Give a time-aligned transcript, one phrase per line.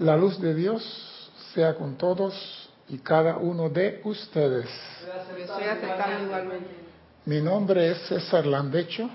[0.00, 2.34] La luz de Dios sea con todos
[2.88, 4.66] y cada uno de ustedes.
[5.38, 6.70] Estoy aceptando igualmente.
[7.26, 9.10] Mi nombre es César Landecho.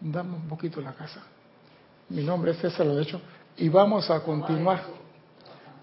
[0.00, 1.20] Dame un poquito la casa.
[2.10, 3.20] Mi nombre es César Landecho
[3.56, 4.84] y vamos a continuar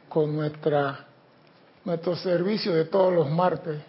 [0.07, 1.07] con nuestra
[1.83, 3.81] nuestro servicio de todos los martes,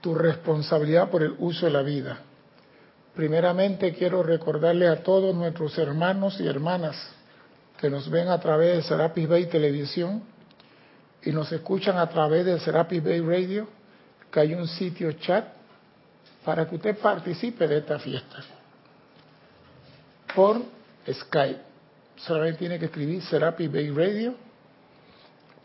[0.00, 2.20] tu responsabilidad por el uso de la vida.
[3.14, 6.96] Primeramente quiero recordarle a todos nuestros hermanos y hermanas
[7.78, 10.22] que nos ven a través de Serapis Bay Televisión
[11.22, 13.68] y nos escuchan a través de Serapis Bay Radio,
[14.30, 15.44] que hay un sitio chat
[16.42, 18.36] para que usted participe de esta fiesta
[20.34, 20.62] por
[21.06, 21.60] Skype.
[22.16, 24.34] Solamente tiene que escribir Serapis Bay Radio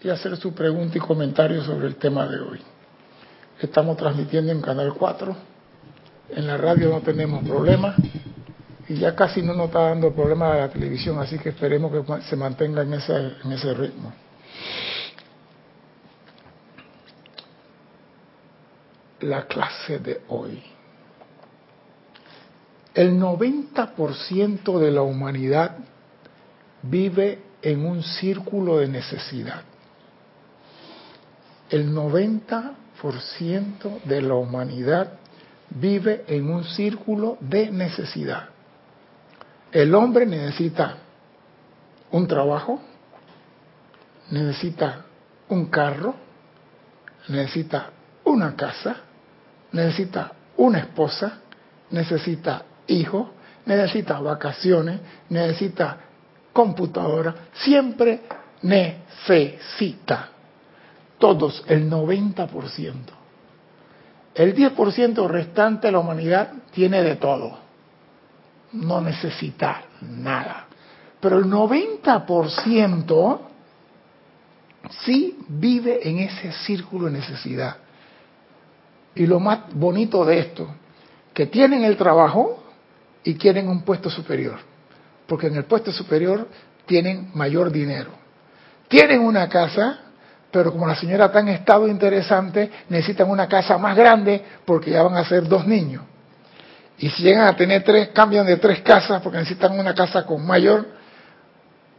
[0.02, 2.60] y hacer su pregunta y comentario sobre el tema de hoy.
[3.62, 5.57] Estamos transmitiendo en Canal 4
[6.30, 7.96] en la radio no tenemos problemas
[8.90, 12.22] y ya casi no nos está dando problemas a la televisión, así que esperemos que
[12.22, 14.14] se mantenga en ese, en ese ritmo.
[19.22, 20.64] La clase de hoy.
[22.94, 25.78] El 90% de la humanidad
[26.82, 29.64] vive en un círculo de necesidad.
[31.70, 35.20] El 90% de la humanidad
[35.80, 38.50] vive en un círculo de necesidad.
[39.72, 40.98] El hombre necesita
[42.12, 42.80] un trabajo,
[44.32, 45.06] necesita
[45.50, 46.16] un carro,
[47.28, 47.90] necesita
[48.24, 48.96] una casa,
[49.72, 51.40] necesita una esposa,
[51.92, 53.30] necesita hijos,
[53.66, 55.98] necesita vacaciones, necesita
[56.54, 58.22] computadora, siempre
[58.62, 60.30] necesita.
[61.20, 63.17] Todos, el 90%.
[64.38, 67.58] El 10% restante de la humanidad tiene de todo.
[68.74, 70.68] No necesita nada.
[71.20, 73.40] Pero el 90%
[75.04, 77.78] sí vive en ese círculo de necesidad.
[79.16, 80.68] Y lo más bonito de esto,
[81.34, 82.64] que tienen el trabajo
[83.24, 84.60] y quieren un puesto superior.
[85.26, 86.48] Porque en el puesto superior
[86.86, 88.12] tienen mayor dinero.
[88.88, 90.07] Tienen una casa
[90.52, 95.04] pero como la señora está en estado interesante, necesitan una casa más grande porque ya
[95.04, 96.04] van a ser dos niños.
[96.98, 100.46] Y si llegan a tener tres, cambian de tres casas porque necesitan una casa con
[100.46, 100.88] mayor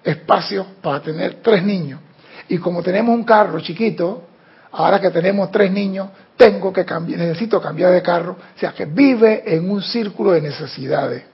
[0.03, 2.01] espacio para tener tres niños.
[2.49, 4.25] Y como tenemos un carro chiquito,
[4.73, 8.33] ahora que tenemos tres niños, tengo que cambiar, necesito cambiar de carro.
[8.33, 11.25] O sea que vive en un círculo de necesidades.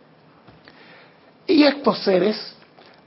[1.47, 2.54] Y estos seres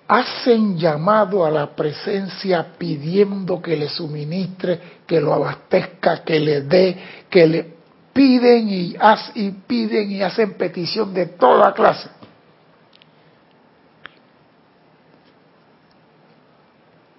[0.07, 6.97] hacen llamado a la presencia pidiendo que le suministre, que lo abastezca, que le dé,
[7.29, 7.73] que le
[8.13, 8.95] piden y,
[9.67, 12.09] piden y hacen petición de toda clase.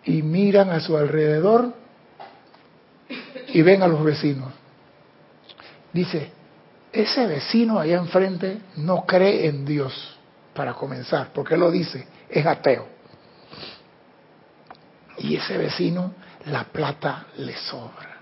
[0.05, 1.75] Y miran a su alrededor
[3.49, 4.51] y ven a los vecinos.
[5.93, 6.33] Dice,
[6.91, 10.17] ese vecino allá enfrente no cree en Dios,
[10.55, 12.87] para comenzar, porque lo dice es ateo.
[15.19, 16.15] Y ese vecino,
[16.47, 18.19] la plata le sobra.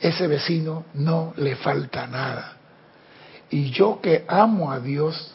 [0.00, 2.56] Ese vecino no le falta nada.
[3.50, 5.34] Y yo que amo a Dios,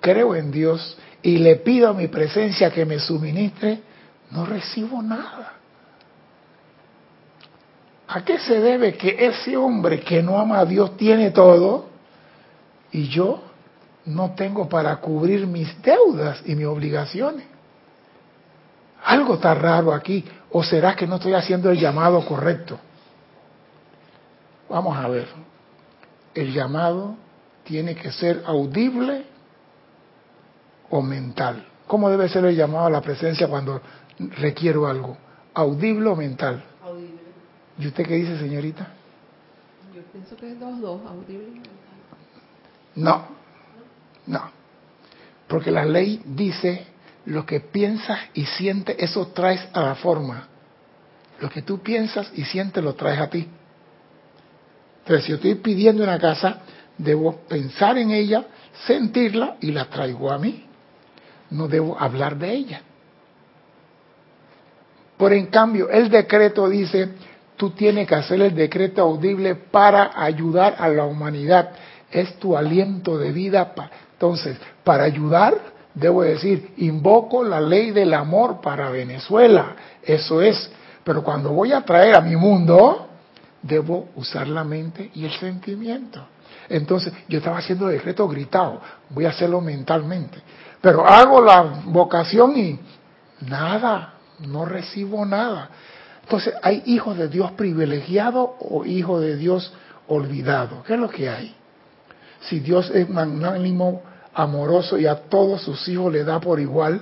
[0.00, 3.80] creo en Dios y le pido a mi presencia que me suministre,
[4.30, 5.54] no recibo nada.
[8.08, 11.88] ¿A qué se debe que ese hombre que no ama a Dios tiene todo
[12.92, 13.42] y yo
[14.06, 17.46] no tengo para cubrir mis deudas y mis obligaciones.
[19.04, 20.24] Algo está raro aquí.
[20.50, 22.78] ¿O será que no estoy haciendo el llamado correcto?
[24.68, 25.26] Vamos a ver.
[26.34, 27.16] El llamado
[27.64, 29.24] tiene que ser audible
[30.90, 31.66] o mental.
[31.86, 33.80] ¿Cómo debe ser el llamado a la presencia cuando
[34.18, 35.16] requiero algo?
[35.54, 36.62] ¿Audible o mental?
[36.82, 37.20] Audible.
[37.78, 38.88] ¿Y usted qué dice, señorita?
[39.94, 41.72] Yo pienso que es dos, dos, audible y mental.
[42.96, 43.24] No,
[44.26, 44.50] no,
[45.46, 46.86] porque la ley dice
[47.26, 50.48] lo que piensas y sientes, eso traes a la forma.
[51.40, 53.48] Lo que tú piensas y sientes lo traes a ti.
[55.00, 56.60] Entonces, si yo estoy pidiendo una casa,
[56.96, 58.46] debo pensar en ella,
[58.86, 60.64] sentirla y la traigo a mí.
[61.50, 62.82] No debo hablar de ella.
[65.16, 67.10] Por en cambio, el decreto dice,
[67.56, 71.70] tú tienes que hacer el decreto audible para ayudar a la humanidad.
[72.10, 75.54] Es tu aliento de vida para entonces, para ayudar,
[75.92, 79.76] debo decir, invoco la ley del amor para Venezuela.
[80.02, 80.70] Eso es.
[81.04, 83.06] Pero cuando voy a traer a mi mundo,
[83.60, 86.26] debo usar la mente y el sentimiento.
[86.70, 88.80] Entonces, yo estaba haciendo decreto gritado,
[89.10, 90.38] voy a hacerlo mentalmente.
[90.80, 92.80] Pero hago la vocación y
[93.46, 95.68] nada, no recibo nada.
[96.22, 99.74] Entonces, ¿hay hijos de Dios privilegiados o hijos de Dios
[100.08, 100.82] olvidados?
[100.86, 101.54] ¿Qué es lo que hay?
[102.40, 104.02] Si Dios es magnánimo,
[104.34, 107.00] amoroso y a todos sus hijos le da por igual,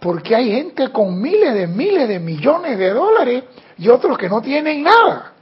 [0.00, 3.44] porque hay gente con miles de miles de millones de dólares
[3.78, 5.32] y otros que no tienen nada.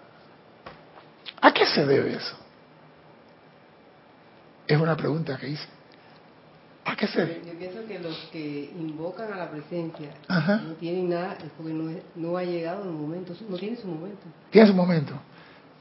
[1.41, 2.37] ¿A qué se debe eso?
[4.67, 5.69] Es una pregunta que hice.
[6.87, 7.43] ¿A qué se debe?
[7.47, 10.56] Yo pienso que los que invocan a la presencia Ajá.
[10.56, 11.73] no tienen nada es porque
[12.15, 14.23] no, ha llegado el momento, no tiene su momento.
[14.50, 15.15] Tiene su momento.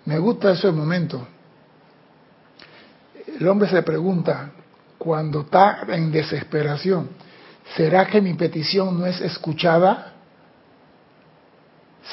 [0.05, 1.25] Me gusta ese momento.
[3.39, 4.51] El hombre se pregunta,
[5.03, 7.09] cuando está en desesperación,
[7.75, 10.13] ¿será que mi petición no es escuchada?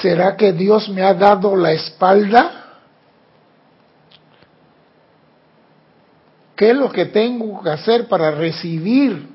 [0.01, 2.79] ¿Será que Dios me ha dado la espalda?
[6.55, 9.29] ¿Qué es lo que tengo que hacer para recibir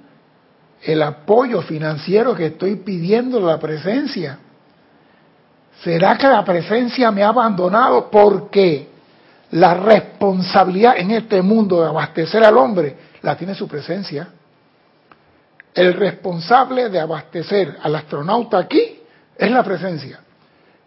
[0.82, 4.38] el apoyo financiero que estoy pidiendo la presencia?
[5.82, 8.91] ¿Será que la presencia me ha abandonado porque
[9.53, 14.28] la responsabilidad en este mundo de abastecer al hombre la tiene su presencia?
[15.75, 19.00] El responsable de abastecer al astronauta aquí
[19.37, 20.20] es la presencia.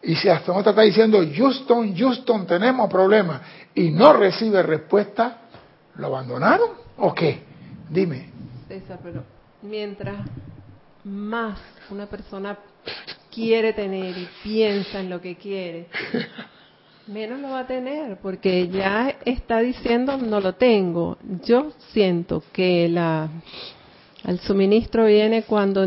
[0.01, 3.41] Y si el astronauta está diciendo, Houston, Houston, tenemos problemas,
[3.75, 5.41] y no recibe respuesta,
[5.95, 7.43] ¿lo abandonaron o qué?
[7.89, 8.29] Dime.
[8.69, 9.25] César, pero
[9.61, 10.25] mientras
[11.03, 11.59] más
[11.89, 12.57] una persona
[13.29, 15.89] quiere tener y piensa en lo que quiere,
[17.09, 21.17] menos lo va a tener, porque ya está diciendo no lo tengo.
[21.43, 23.29] Yo siento que la
[24.25, 25.85] el suministro viene cuando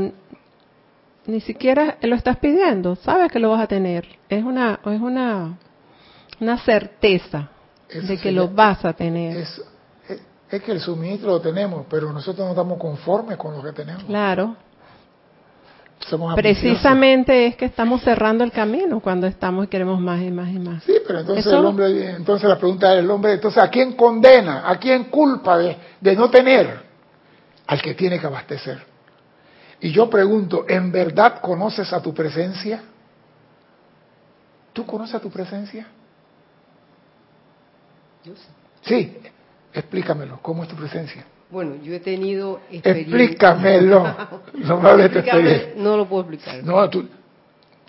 [1.26, 4.06] ni siquiera lo estás pidiendo, sabes que lo vas a tener.
[4.28, 5.58] Es una es una
[6.40, 7.50] una certeza
[7.88, 9.36] Eso de que sería- lo vas a tener.
[9.36, 9.62] Es,
[10.08, 10.20] es-
[10.50, 14.04] es que el suministro lo tenemos, pero nosotros no estamos conformes con lo que tenemos.
[14.04, 14.56] Claro.
[16.08, 16.62] Somos ambiciosos.
[16.62, 20.58] Precisamente es que estamos cerrando el camino cuando estamos y queremos más y más y
[20.58, 20.82] más.
[20.84, 23.93] Sí, pero entonces Eso- el hombre, entonces la pregunta es el hombre, entonces ¿a quién
[23.94, 24.69] condena?
[24.69, 26.82] ¿A quién culpa de, de no tener?
[27.66, 28.82] Al que tiene que abastecer.
[29.81, 32.82] Y yo pregunto, ¿en verdad conoces a tu presencia?
[34.72, 35.87] ¿Tú conoces a tu presencia?
[38.25, 38.48] Yo sé.
[38.82, 39.19] Sí,
[39.72, 41.25] explícamelo, ¿cómo es tu presencia?
[41.52, 43.02] Bueno, yo he tenido experiencia.
[43.25, 44.16] Explícamelo.
[44.54, 45.72] No me hables de experiencia.
[45.76, 46.64] No lo puedo explicar.
[46.64, 47.06] No, tú,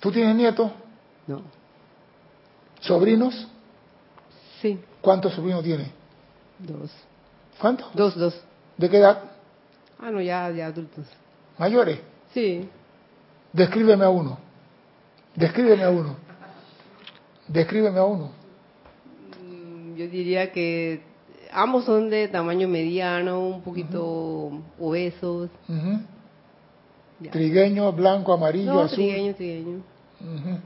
[0.02, 0.70] ¿tú tienes nietos?
[1.26, 1.42] No.
[2.82, 3.48] ¿Sobrinos?
[4.62, 5.88] Sí, ¿Cuántos sobrinos tienes?
[6.60, 6.92] dos.
[7.60, 7.88] ¿Cuántos?
[7.96, 8.42] Dos, dos.
[8.78, 9.24] ¿De qué edad?
[10.00, 11.06] Ah, no, ya, ya adultos.
[11.58, 12.00] ¿Mayores?
[12.34, 12.68] Sí.
[13.54, 14.38] Descríbeme a uno.
[15.36, 16.16] Descríbeme a uno.
[17.48, 18.32] Descríbeme a uno.
[19.42, 21.02] Mm, Yo diría que
[21.54, 25.50] ambos son de tamaño mediano, un poquito obesos.
[27.20, 27.32] Ya.
[27.32, 28.96] Trigueño, blanco, amarillo, No, azul.
[28.98, 29.78] trigueño, trigueño.
[30.20, 30.58] Ujú.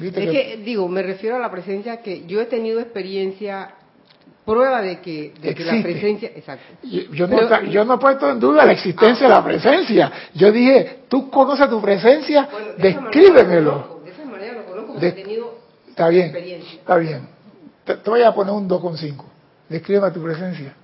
[0.00, 3.74] ¿Viste Es que- que, digo, me refiero a la presencia que yo he tenido experiencia,
[4.44, 6.64] prueba de que, de que la presencia, exacto.
[6.82, 10.10] Yo, yo no, Pero- yo no he puesto en duda la existencia de la presencia.
[10.34, 13.70] Yo dije, tú conoces tu presencia, Bueno, de esa manera lo descríbemelo.
[13.72, 15.54] conozco, De esa manera lo conozco porque De- he tenido
[15.88, 16.72] Está bien, experiencia.
[16.80, 17.28] está bien.
[17.86, 19.24] Te, te voy a poner un 2,5.
[19.70, 20.74] Descríbeme tu presencia.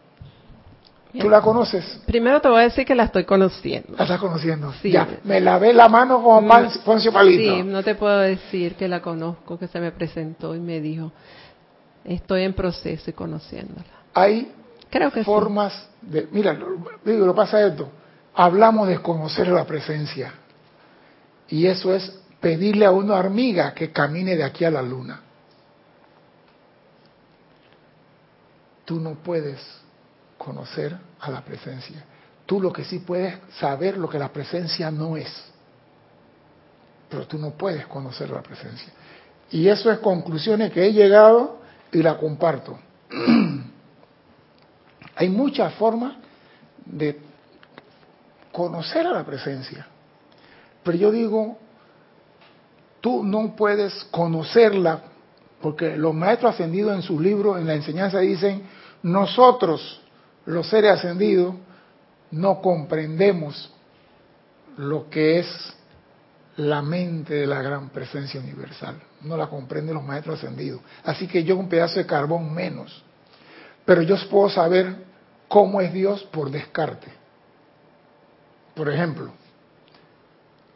[1.21, 2.01] ¿Tú la conoces?
[2.07, 3.95] Primero te voy a decir que la estoy conociendo.
[3.99, 4.73] ¿La estás conociendo?
[4.81, 4.91] Sí.
[4.91, 7.57] Ya, me lavé la mano como Pan- Poncio Palito.
[7.57, 11.13] Sí, no te puedo decir que la conozco, que se me presentó y me dijo,
[12.05, 13.85] estoy en proceso y conociéndola.
[14.15, 14.53] Hay
[14.89, 15.25] Creo que sí.
[15.25, 16.29] formas de...
[16.33, 16.67] Mira, lo,
[17.05, 17.91] digo, lo pasa esto.
[18.35, 20.33] Hablamos de conocer la presencia.
[21.49, 25.21] Y eso es pedirle a una hormiga que camine de aquí a la luna.
[28.85, 29.61] Tú no puedes
[30.39, 32.05] conocer a la presencia.
[32.47, 35.33] Tú lo que sí puedes saber lo que la presencia no es.
[37.09, 38.93] Pero tú no puedes conocer la presencia.
[39.51, 41.61] Y eso es conclusiones que he llegado
[41.93, 42.79] y la comparto.
[45.15, 46.15] Hay muchas formas
[46.85, 47.21] de
[48.51, 49.87] conocer a la presencia.
[50.83, 51.59] Pero yo digo,
[53.01, 55.12] tú no puedes conocerla
[55.63, 58.65] porque los maestros ascendidos en sus libros, en la enseñanza dicen,
[59.03, 60.03] nosotros,
[60.45, 61.55] los seres ascendidos,
[62.33, 63.73] no comprendemos
[64.77, 65.77] lo que es
[66.57, 68.97] la mente de la gran presencia universal.
[69.23, 70.81] No la comprenden los maestros ascendidos.
[71.05, 73.03] Así que yo un pedazo de carbón menos.
[73.85, 74.97] Pero yo puedo saber
[75.49, 77.09] cómo es Dios por descarte.
[78.75, 79.31] Por ejemplo,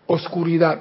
[0.06, 0.80] oscuridad.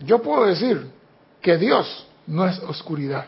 [0.00, 1.01] Yo puedo decir
[1.42, 3.26] que Dios no es oscuridad.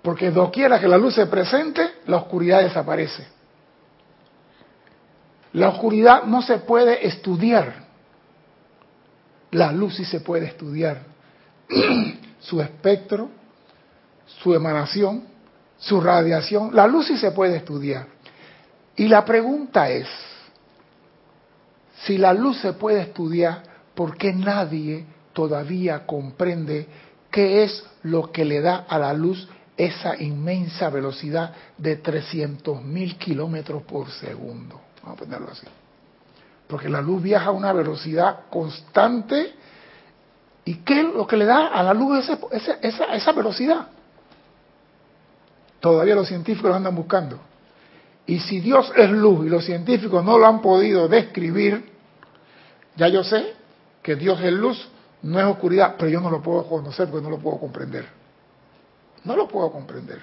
[0.00, 3.26] Porque doquiera que la luz se presente, la oscuridad desaparece.
[5.52, 7.86] La oscuridad no se puede estudiar.
[9.50, 11.00] La luz sí se puede estudiar.
[12.40, 13.30] su espectro,
[14.42, 15.24] su emanación,
[15.78, 16.74] su radiación.
[16.74, 18.06] La luz sí se puede estudiar.
[18.94, 20.08] Y la pregunta es,
[22.04, 23.62] si la luz se puede estudiar,
[23.94, 26.86] ¿por qué nadie todavía comprende
[27.30, 33.82] qué es lo que le da a la luz esa inmensa velocidad de 300.000 kilómetros
[33.82, 34.80] por segundo?
[35.02, 35.66] Vamos a ponerlo así.
[36.66, 39.54] Porque la luz viaja a una velocidad constante.
[40.64, 42.38] ¿Y qué es lo que le da a la luz esa,
[42.80, 43.86] esa, esa velocidad?
[45.78, 47.38] Todavía los científicos lo andan buscando.
[48.26, 51.84] Y si Dios es luz y los científicos no lo han podido describir,
[52.96, 53.54] ya yo sé
[54.02, 54.88] que Dios es luz,
[55.22, 58.06] no es oscuridad, pero yo no lo puedo conocer porque no lo puedo comprender.
[59.24, 60.22] No lo puedo comprender.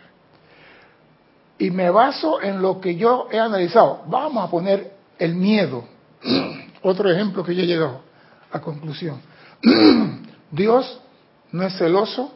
[1.57, 4.03] Y me baso en lo que yo he analizado.
[4.07, 5.85] Vamos a poner el miedo.
[6.83, 8.01] Otro ejemplo que yo he llegado
[8.51, 9.21] a conclusión.
[10.51, 10.99] Dios
[11.51, 12.33] no es celoso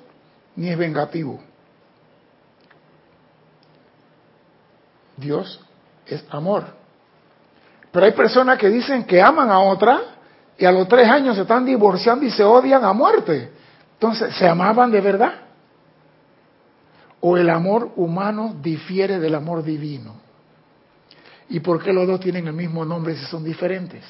[0.56, 1.40] ni es vengativo.
[5.16, 5.60] Dios
[6.06, 6.66] es amor.
[7.92, 10.17] Pero hay personas que dicen que aman a otra
[10.58, 13.52] y a los tres años se están divorciando y se odian a muerte.
[13.94, 15.34] Entonces, ¿se amaban de verdad?
[17.20, 20.16] ¿O el amor humano difiere del amor divino?
[21.50, 24.04] ¿Y por qué los dos tienen el mismo nombre si son diferentes?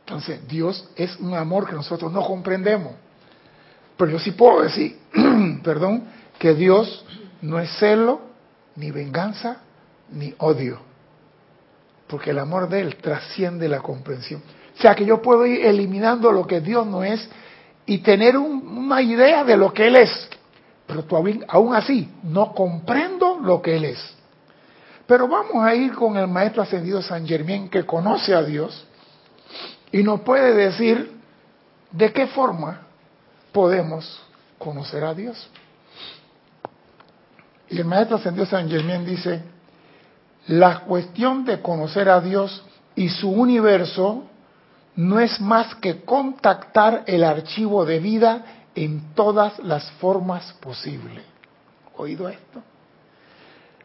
[0.00, 2.94] Entonces, Dios es un amor que nosotros no comprendemos.
[3.96, 4.98] Pero yo sí puedo decir,
[5.62, 6.04] perdón,
[6.38, 7.04] que Dios
[7.42, 8.20] no es celo,
[8.76, 9.58] ni venganza,
[10.10, 10.87] ni odio.
[12.08, 14.42] Porque el amor de Él trasciende la comprensión.
[14.76, 17.28] O sea que yo puedo ir eliminando lo que Dios no es
[17.86, 20.28] y tener una idea de lo que Él es.
[20.86, 21.04] Pero
[21.48, 24.14] aún así no comprendo lo que Él es.
[25.06, 28.86] Pero vamos a ir con el Maestro Ascendido San Germán que conoce a Dios
[29.90, 31.18] y nos puede decir
[31.90, 32.82] de qué forma
[33.52, 34.20] podemos
[34.58, 35.48] conocer a Dios.
[37.70, 39.42] Y el maestro ascendió San Germán dice,
[40.48, 42.64] la cuestión de conocer a Dios
[42.96, 44.24] y su universo
[44.96, 51.22] no es más que contactar el archivo de vida en todas las formas posibles.
[51.96, 52.62] ¿Oído esto?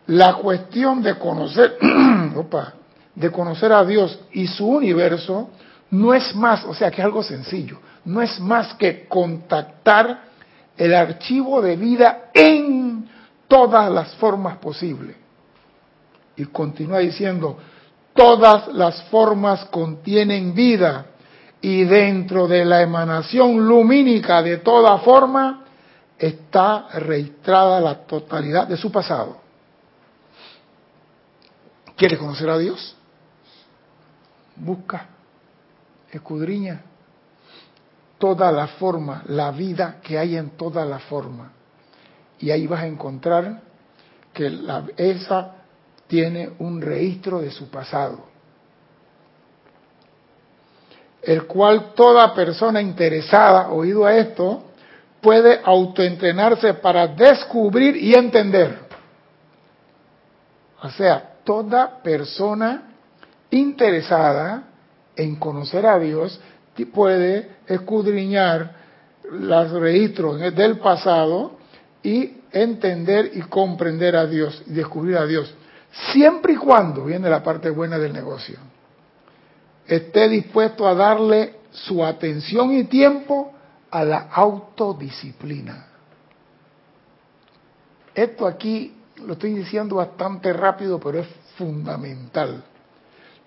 [0.07, 1.77] La cuestión de conocer,
[2.35, 2.73] opa,
[3.13, 5.49] de conocer a Dios y su universo
[5.91, 10.23] no es más, o sea que es algo sencillo, no es más que contactar
[10.77, 13.07] el archivo de vida en
[13.47, 15.22] todas las formas posibles.
[16.35, 17.57] Y continúa diciendo,
[18.13, 21.05] todas las formas contienen vida
[21.61, 25.65] y dentro de la emanación lumínica de toda forma
[26.17, 29.37] está registrada la totalidad de su pasado.
[31.95, 32.95] ¿Quiere conocer a Dios?
[34.55, 35.07] Busca,
[36.11, 36.81] escudriña
[38.17, 41.51] toda la forma, la vida que hay en toda la forma
[42.39, 43.61] y ahí vas a encontrar
[44.33, 45.62] que la, esa
[46.07, 48.19] tiene un registro de su pasado,
[51.21, 54.63] el cual toda persona interesada, oído a esto,
[55.21, 58.79] puede autoentrenarse para descubrir y entender.
[60.81, 62.89] O sea, toda persona
[63.49, 64.63] interesada
[65.15, 66.39] en conocer a Dios
[66.91, 68.75] puede escudriñar
[69.31, 71.53] los registros del pasado
[72.01, 75.53] y entender y comprender a Dios y descubrir a Dios.
[76.11, 78.57] Siempre y cuando, viene la parte buena del negocio,
[79.85, 83.53] esté dispuesto a darle su atención y tiempo
[83.91, 85.87] a la autodisciplina.
[88.15, 88.95] Esto aquí
[89.25, 92.63] lo estoy diciendo bastante rápido, pero es fundamental.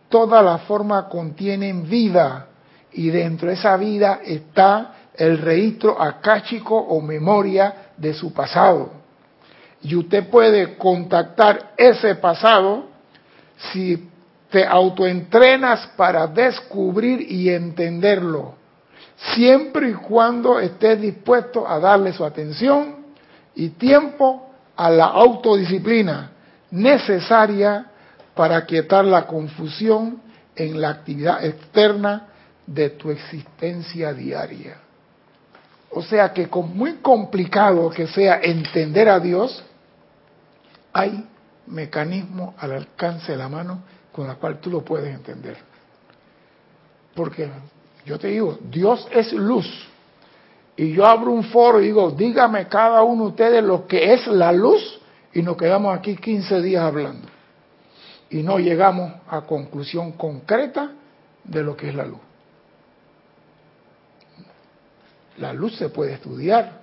[0.08, 2.46] Toda la forma contienen vida
[2.92, 9.05] y dentro de esa vida está el registro acáchico o memoria de su pasado.
[9.87, 12.87] Y usted puede contactar ese pasado
[13.73, 14.11] si
[14.50, 18.57] te autoentrenas para descubrir y entenderlo,
[19.35, 22.97] siempre y cuando estés dispuesto a darle su atención
[23.55, 26.33] y tiempo a la autodisciplina
[26.73, 27.87] necesaria
[28.35, 30.21] para quietar la confusión
[30.57, 32.26] en la actividad externa
[32.66, 34.78] de tu existencia diaria.
[35.93, 39.62] O sea que con muy complicado que sea entender a Dios,
[40.96, 41.28] hay
[41.66, 45.58] mecanismos al alcance de la mano con la cual tú lo puedes entender.
[47.14, 47.50] Porque
[48.06, 49.66] yo te digo, Dios es luz.
[50.74, 54.26] Y yo abro un foro y digo, dígame cada uno de ustedes lo que es
[54.26, 55.00] la luz
[55.34, 57.28] y nos quedamos aquí 15 días hablando.
[58.28, 60.92] y no llegamos a conclusión concreta
[61.44, 62.20] de lo que es la luz.
[65.38, 66.80] La luz se puede estudiar,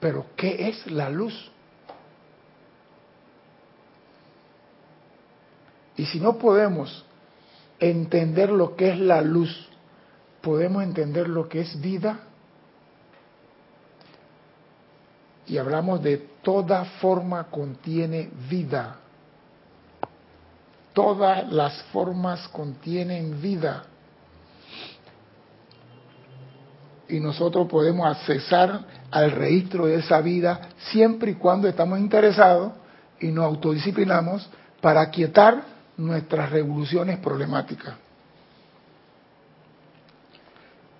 [0.00, 1.50] pero ¿qué es la luz?
[5.96, 7.04] Y si no podemos
[7.78, 9.68] entender lo que es la luz,
[10.40, 12.20] ¿podemos entender lo que es vida?
[15.46, 18.96] Y hablamos de toda forma contiene vida.
[20.92, 23.84] Todas las formas contienen vida.
[27.08, 28.80] Y nosotros podemos accesar
[29.10, 32.72] al registro de esa vida siempre y cuando estamos interesados
[33.20, 34.48] y nos autodisciplinamos
[34.80, 35.71] para quietar
[36.02, 37.94] nuestras revoluciones problemáticas.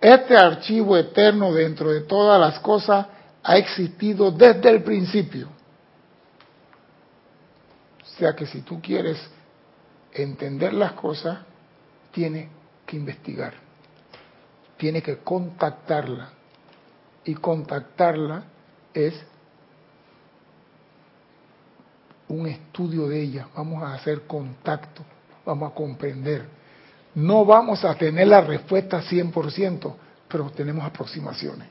[0.01, 3.07] Este archivo eterno dentro de todas las cosas
[3.43, 5.49] ha existido desde el principio.
[8.03, 9.19] O sea que si tú quieres
[10.13, 11.39] entender las cosas,
[12.13, 12.49] tienes
[12.87, 13.55] que investigar,
[14.77, 16.31] tienes que contactarla.
[17.25, 18.43] Y contactarla
[18.93, 19.15] es
[22.35, 25.03] un estudio de ella, vamos a hacer contacto,
[25.45, 26.47] vamos a comprender.
[27.15, 29.95] No vamos a tener la respuesta 100%,
[30.29, 31.69] pero tenemos aproximaciones.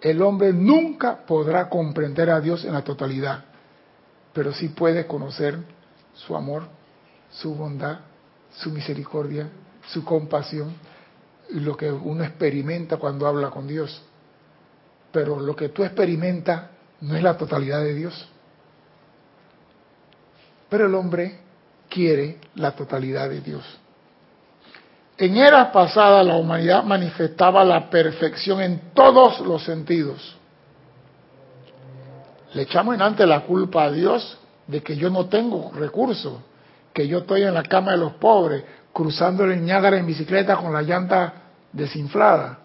[0.00, 3.44] El hombre nunca podrá comprender a Dios en la totalidad,
[4.32, 5.58] pero sí puede conocer
[6.12, 6.68] su amor,
[7.30, 8.00] su bondad,
[8.52, 9.48] su misericordia,
[9.88, 10.74] su compasión
[11.50, 14.02] lo que uno experimenta cuando habla con Dios.
[15.12, 18.28] Pero lo que tú experimentas no es la totalidad de Dios.
[20.68, 21.38] Pero el hombre
[21.88, 23.64] quiere la totalidad de Dios.
[25.16, 30.36] En eras pasadas la humanidad manifestaba la perfección en todos los sentidos.
[32.54, 36.38] Le echamos en ante la culpa a Dios de que yo no tengo recursos,
[36.92, 40.72] que yo estoy en la cama de los pobres, cruzando el Niágara en bicicleta con
[40.72, 41.32] la llanta
[41.72, 42.58] desinflada.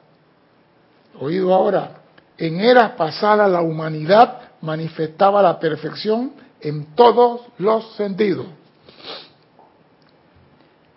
[1.19, 2.01] Oído ahora,
[2.37, 6.31] en eras pasadas la humanidad manifestaba la perfección
[6.61, 8.47] en todos los sentidos.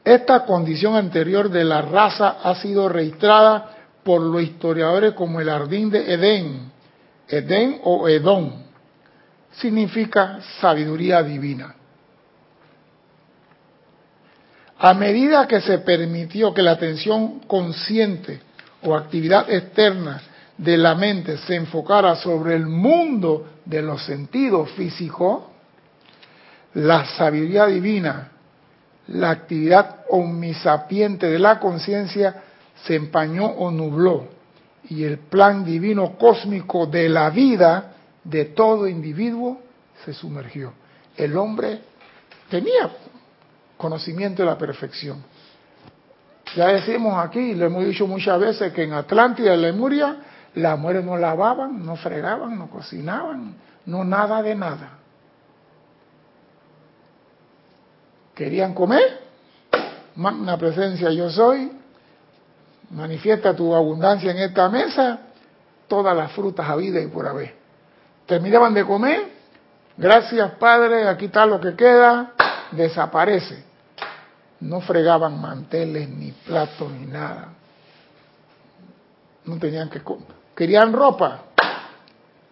[0.04, 5.90] Esta condición anterior de la raza ha sido registrada por los historiadores como el jardín
[5.90, 6.72] de Edén.
[7.28, 8.64] Edén o Edón
[9.52, 11.76] significa sabiduría divina.
[14.78, 18.40] A medida que se permitió que la atención consciente
[18.82, 20.20] o actividad externa
[20.58, 25.44] de la mente se enfocara sobre el mundo de los sentidos físicos,
[26.74, 28.28] la sabiduría divina,
[29.08, 32.42] la actividad omnisapiente de la conciencia
[32.84, 34.28] se empañó o nubló
[34.88, 37.92] y el plan divino cósmico de la vida
[38.24, 39.60] de todo individuo
[40.04, 40.72] se sumergió.
[41.16, 41.80] El hombre
[42.48, 42.90] tenía
[43.76, 45.22] conocimiento de la perfección.
[46.56, 50.16] Ya decimos aquí, lo hemos dicho muchas veces, que en Atlántida y Lemuria
[50.54, 53.54] las mujeres no lavaban, no fregaban, no cocinaban,
[53.86, 54.98] no nada de nada.
[58.34, 59.20] Querían comer,
[60.16, 61.72] magna presencia yo soy,
[62.90, 65.20] manifiesta tu abundancia en esta mesa,
[65.88, 67.54] todas las frutas a vida y por haber.
[68.26, 69.20] Terminaban de comer,
[69.96, 72.32] gracias Padre, aquí está lo que queda,
[72.72, 73.64] desaparece.
[74.60, 77.48] No fregaban manteles, ni platos, ni nada.
[79.44, 80.28] No tenían que comer.
[80.54, 81.42] Querían ropa,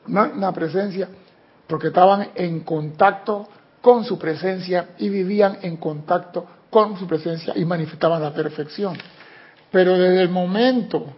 [0.06, 1.08] magna presencia,
[1.68, 3.48] porque estaban en contacto
[3.80, 8.96] con su presencia y vivían en contacto con su presencia y manifestaban la perfección.
[9.70, 11.14] Pero desde el momento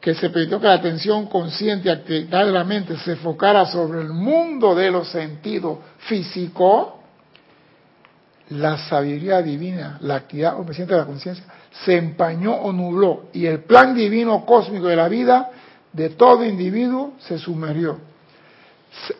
[0.00, 4.08] que se permitió que la atención consciente actividad de la mente se enfocara sobre el
[4.08, 6.94] mundo de los sentidos físicos,
[8.50, 11.44] la sabiduría divina, la actividad omnisciente de la conciencia,
[11.84, 15.50] se empañó o nubló y el plan divino cósmico de la vida
[15.92, 17.98] de todo individuo se sumergió.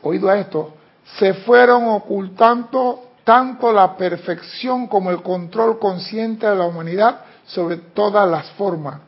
[0.02, 0.74] Oído a esto,
[1.18, 8.28] se fueron ocultando tanto la perfección como el control consciente de la humanidad sobre todas
[8.28, 9.00] las formas.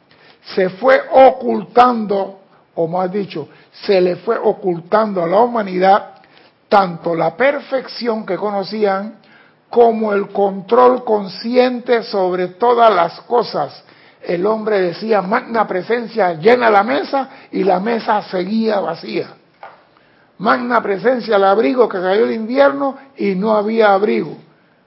[0.55, 2.41] Se fue ocultando,
[2.75, 6.15] o más dicho, se le fue ocultando a la humanidad
[6.69, 9.17] tanto la perfección que conocían
[9.69, 13.85] como el control consciente sobre todas las cosas.
[14.23, 19.42] El hombre decía, magna presencia, llena la mesa y la mesa seguía vacía
[20.38, 24.37] magna presencia al abrigo que cayó el invierno y no había abrigo,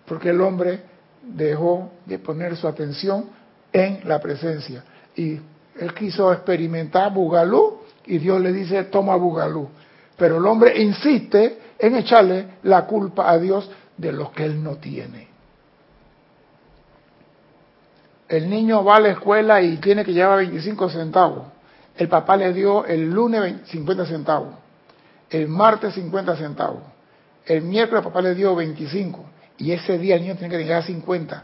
[0.05, 0.81] porque el hombre
[1.21, 3.25] dejó de poner su atención
[3.71, 4.83] en la presencia.
[5.15, 5.39] Y
[5.79, 9.69] él quiso experimentar Bugalú y Dios le dice, toma Bugalú.
[10.17, 14.75] Pero el hombre insiste en echarle la culpa a Dios de lo que él no
[14.75, 15.27] tiene.
[18.27, 21.43] El niño va a la escuela y tiene que llevar 25 centavos.
[21.95, 24.55] El papá le dio el lunes 50 centavos,
[25.29, 26.83] el martes 50 centavos,
[27.45, 29.25] el miércoles papá le dio 25
[29.57, 31.43] y ese día el niño tiene que llegar a 50.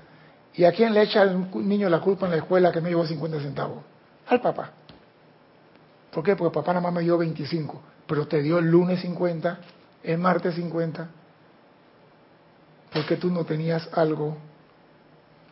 [0.53, 3.05] ¿Y a quién le echa el niño la culpa en la escuela que no llevó
[3.05, 3.83] 50 centavos?
[4.27, 4.71] Al papá.
[6.11, 6.35] ¿Por qué?
[6.35, 9.59] Porque papá nada más me dio 25, pero te dio el lunes 50,
[10.03, 11.07] el martes 50.
[12.91, 14.37] Porque tú no tenías algo.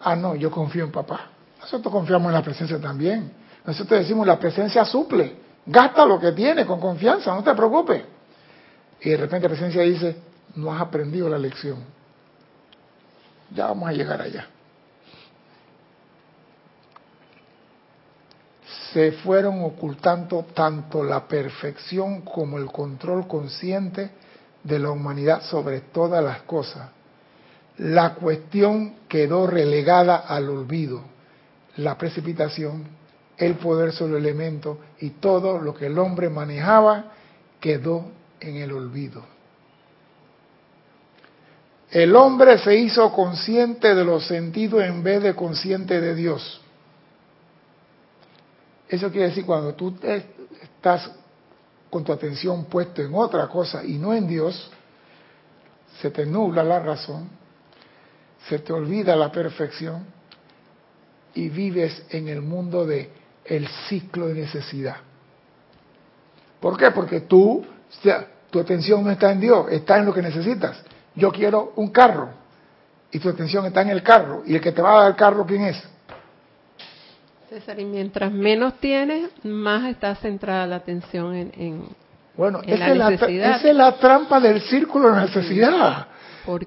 [0.01, 1.29] Ah, no, yo confío en papá.
[1.61, 3.31] Nosotros confiamos en la presencia también.
[3.65, 5.37] Nosotros decimos, la presencia suple.
[5.65, 8.03] Gasta lo que tiene con confianza, no te preocupes.
[9.01, 10.17] Y de repente la presencia dice,
[10.55, 11.83] no has aprendido la lección.
[13.51, 14.47] Ya vamos a llegar allá.
[18.93, 24.09] se fueron ocultando tanto la perfección como el control consciente
[24.63, 26.89] de la humanidad sobre todas las cosas.
[27.77, 31.01] La cuestión quedó relegada al olvido,
[31.77, 32.88] la precipitación,
[33.38, 37.12] el poder sobre el elemento y todo lo que el hombre manejaba
[37.59, 38.05] quedó
[38.39, 39.23] en el olvido.
[41.91, 46.62] El hombre se hizo consciente de los sentidos en vez de consciente de Dios.
[48.88, 49.95] Eso quiere decir cuando tú
[50.62, 51.12] estás
[51.89, 54.69] con tu atención puesta en otra cosa y no en Dios,
[55.99, 57.30] se te nubla la razón,
[58.47, 60.06] se te olvida la perfección
[61.34, 63.10] y vives en el mundo de
[63.45, 64.97] el ciclo de necesidad.
[66.60, 66.91] ¿Por qué?
[66.91, 67.65] Porque tú,
[68.49, 70.82] tu atención no está en Dios, está en lo que necesitas.
[71.15, 72.30] Yo quiero un carro
[73.12, 75.15] y tu atención está en el carro y el que te va a dar el
[75.15, 75.84] carro, ¿quién es?
[77.49, 81.89] César, y mientras menos tienes, más está centrada la atención en,
[82.38, 86.08] bueno, esa, la es la, esa es la trampa del círculo de necesidad.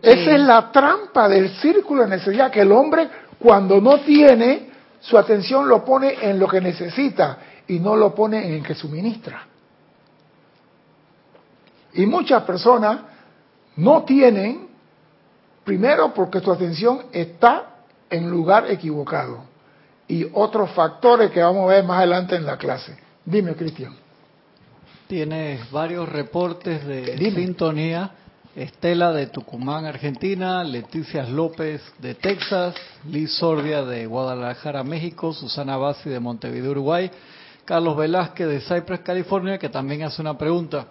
[0.03, 3.09] Esa es la trampa del círculo de necesidad, que el hombre
[3.39, 4.69] cuando no tiene,
[5.01, 8.75] su atención lo pone en lo que necesita y no lo pone en el que
[8.75, 9.47] suministra.
[11.95, 13.01] Y muchas personas
[13.77, 14.69] no tienen,
[15.65, 17.67] primero porque su atención está
[18.11, 19.45] en lugar equivocado
[20.09, 22.97] y otros factores que vamos a ver más adelante en la clase.
[23.25, 23.95] Dime, Cristian.
[25.07, 28.11] Tienes varios reportes de sintonía.
[28.55, 32.75] Estela de Tucumán, Argentina, Leticia López de Texas,
[33.09, 37.11] Liz Sordia de Guadalajara, México, Susana Bassi de Montevideo, Uruguay,
[37.65, 40.87] Carlos Velázquez de Cypress, California, que también hace una pregunta.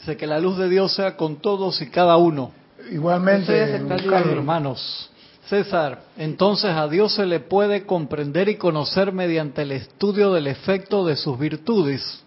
[0.00, 2.52] Dice que la luz de Dios sea con todos y cada uno.
[2.90, 5.10] Igualmente, hermanos.
[5.46, 11.04] César, entonces a Dios se le puede comprender y conocer mediante el estudio del efecto
[11.04, 12.22] de sus virtudes.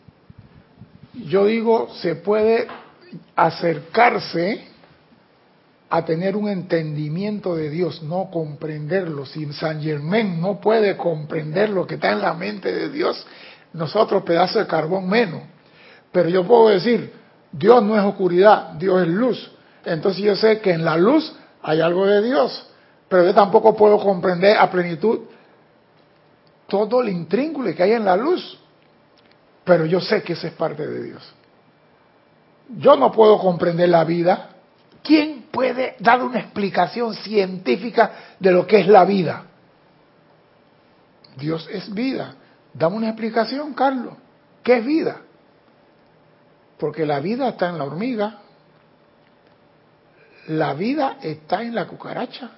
[1.13, 2.67] Yo digo, se puede
[3.35, 4.65] acercarse
[5.89, 9.25] a tener un entendimiento de Dios, no comprenderlo.
[9.25, 13.25] Si San Germán no puede comprender lo que está en la mente de Dios,
[13.73, 15.41] nosotros pedazos de carbón menos.
[16.11, 17.22] Pero yo puedo decir,
[17.53, 19.51] Dios no es oscuridad, Dios es luz.
[19.85, 22.67] Entonces yo sé que en la luz hay algo de Dios
[23.13, 25.19] pero yo tampoco puedo comprender a plenitud
[26.65, 28.57] todo el intríngulo que hay en la luz.
[29.63, 31.33] Pero yo sé que eso es parte de Dios.
[32.75, 34.49] Yo no puedo comprender la vida.
[35.03, 39.43] ¿Quién puede dar una explicación científica de lo que es la vida?
[41.37, 42.33] Dios es vida.
[42.73, 44.15] Dame una explicación, Carlos.
[44.63, 45.21] ¿Qué es vida?
[46.83, 48.39] Porque la vida está en la hormiga.
[50.47, 52.51] La vida está en la cucaracha.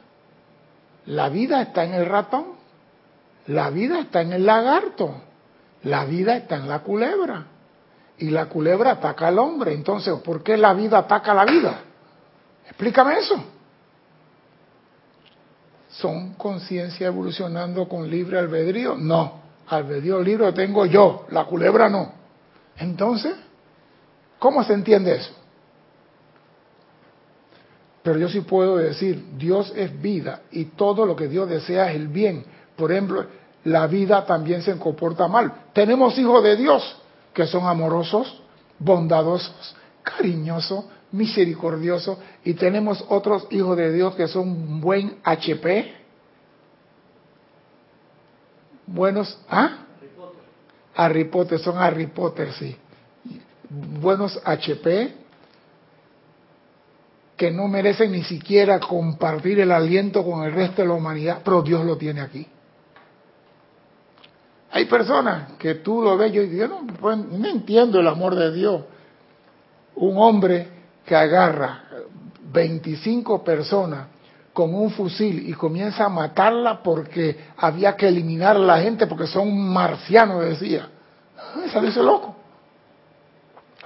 [1.06, 2.46] La vida está en el ratón,
[3.46, 5.14] la vida está en el lagarto,
[5.84, 7.46] la vida está en la culebra.
[8.18, 9.76] Y la culebra ataca al hombre.
[9.76, 11.82] Entonces, ¿por qué la vida ataca a la vida?
[12.66, 13.36] Explícame eso.
[15.90, 18.96] ¿Son conciencia evolucionando con libre albedrío?
[18.98, 19.34] No.
[19.68, 22.12] Albedrío libre tengo yo, la culebra no.
[22.78, 23.45] Entonces,
[24.39, 25.34] ¿cómo se entiende eso?
[28.04, 31.95] Pero yo sí puedo decir, Dios es vida y todo lo que Dios desea es
[31.95, 32.45] el bien.
[32.76, 33.26] Por ejemplo,
[33.63, 35.52] la vida también se comporta mal.
[35.74, 37.02] Tenemos hijos de Dios
[37.34, 38.41] que son amorosos,
[38.78, 45.93] bondadosos, cariñosos, misericordiosos y tenemos otros hijos de Dios que son buen HP.
[48.86, 49.80] Buenos, ¿ah?
[50.95, 52.78] Harry Potter, son Harry Potter, sí.
[53.69, 55.13] Buenos HP,
[57.36, 61.62] que no merecen ni siquiera compartir el aliento con el resto de la humanidad, pero
[61.62, 62.47] Dios lo tiene aquí.
[64.71, 68.51] Hay personas que tú lo ves, yo digo, no, pues, no entiendo el amor de
[68.51, 68.82] Dios.
[69.95, 70.67] Un hombre
[71.06, 71.84] que agarra,
[72.51, 74.08] 25 personas
[74.54, 79.28] con un fusil y comienza a matarla porque había que eliminar a la gente porque
[79.28, 80.89] son marcianos, decía.
[81.71, 82.35] Sale ese loco.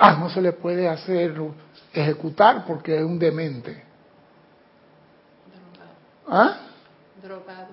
[0.01, 1.35] Ah, no se le puede hacer
[1.93, 3.83] ejecutar porque es un demente.
[6.25, 6.57] ¿Ah?
[7.21, 7.67] Drogado.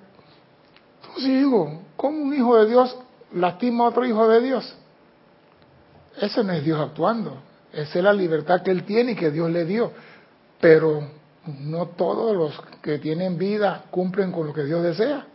[1.02, 2.96] Entonces digo, ¿cómo un hijo de Dios
[3.32, 4.76] lastima a otro hijo de Dios?
[6.20, 7.38] Ese no es Dios actuando.
[7.72, 9.92] Esa es la libertad que él tiene y que Dios le dio.
[10.60, 11.08] Pero
[11.46, 15.26] no todos los que tienen vida cumplen con lo que Dios desea.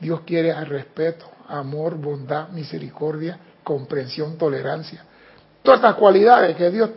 [0.00, 5.04] Dios quiere respeto, amor, bondad, misericordia, comprensión, tolerancia.
[5.64, 6.90] Todas estas cualidades que Dios,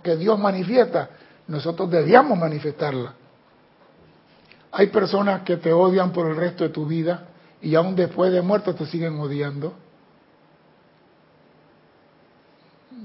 [0.00, 1.10] que Dios manifiesta,
[1.48, 3.14] nosotros debíamos manifestarlas.
[4.70, 7.26] Hay personas que te odian por el resto de tu vida
[7.60, 9.74] y aún después de muerto te siguen odiando.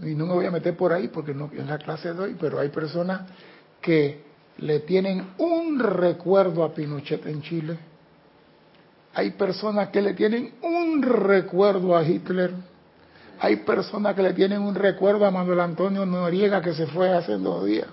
[0.03, 2.37] Y no me voy a meter por ahí porque no en la clase de hoy,
[2.39, 3.21] pero hay personas
[3.81, 4.23] que
[4.59, 7.79] le tienen un recuerdo a Pinochet en Chile.
[9.15, 12.53] Hay personas que le tienen un recuerdo a Hitler.
[13.43, 17.39] Hay personas que le tienen un recuerdo a Manuel Antonio Noriega que se fue hace
[17.39, 17.87] dos días.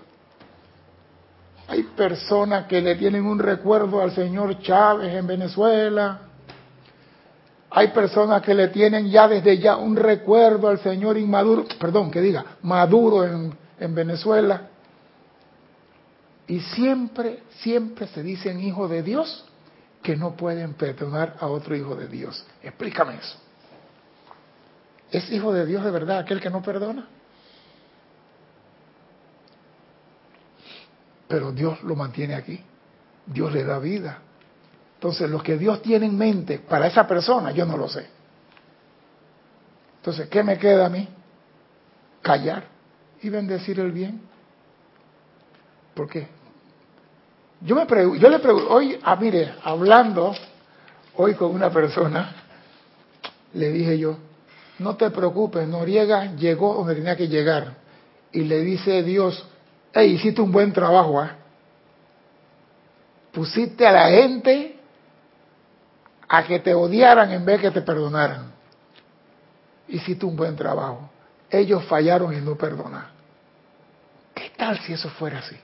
[1.69, 6.21] Hay personas que le tienen un recuerdo al señor Chávez en Venezuela.
[7.71, 12.21] Hay personas que le tienen ya desde ya un recuerdo al señor Inmaduro, perdón, que
[12.21, 14.69] diga, Maduro en, en Venezuela.
[16.47, 19.47] Y siempre, siempre se dicen hijos de Dios
[20.03, 22.45] que no pueden perdonar a otro hijo de Dios.
[22.63, 23.48] Explícame eso.
[25.11, 27.07] ¿Es hijo de Dios de verdad aquel que no perdona?
[31.27, 32.61] Pero Dios lo mantiene aquí.
[33.27, 34.18] Dios le da vida.
[34.94, 38.07] Entonces, lo que Dios tiene en mente para esa persona, yo no lo sé.
[39.99, 41.09] Entonces, ¿qué me queda a mí?
[42.23, 42.64] Callar
[43.23, 44.23] y bendecir el bien.
[45.94, 46.29] ¿Por qué?
[47.61, 47.87] Yo, me
[48.18, 50.35] yo le pregunto, hoy, ah, mire, hablando
[51.16, 52.33] hoy con una persona,
[53.53, 54.16] le dije yo,
[54.79, 57.75] no te preocupes, Noriega llegó donde tenía que llegar.
[58.33, 59.45] Y le dice Dios,
[59.93, 61.31] hey, hiciste un buen trabajo, ¿eh?
[63.33, 64.79] Pusiste a la gente
[66.29, 68.53] a que te odiaran en vez de que te perdonaran.
[69.88, 71.11] Hiciste un buen trabajo.
[71.51, 73.07] Ellos fallaron en no perdonar.
[74.35, 75.57] ¿Qué tal si eso fuera así?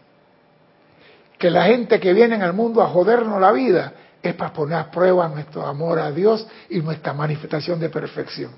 [1.39, 4.91] Que la gente que viene al mundo a jodernos la vida es para poner a
[4.91, 8.53] prueba nuestro amor a Dios y nuestra manifestación de perfección.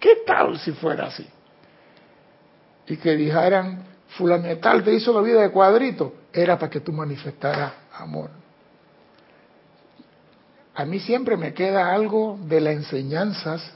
[0.00, 1.26] ¿Qué tal si fuera así?
[2.86, 3.84] Y que dijeran,
[4.16, 8.30] fulanetal te hizo la vida de cuadrito, era para que tú manifestaras amor.
[10.74, 13.74] A mí siempre me queda algo de las enseñanzas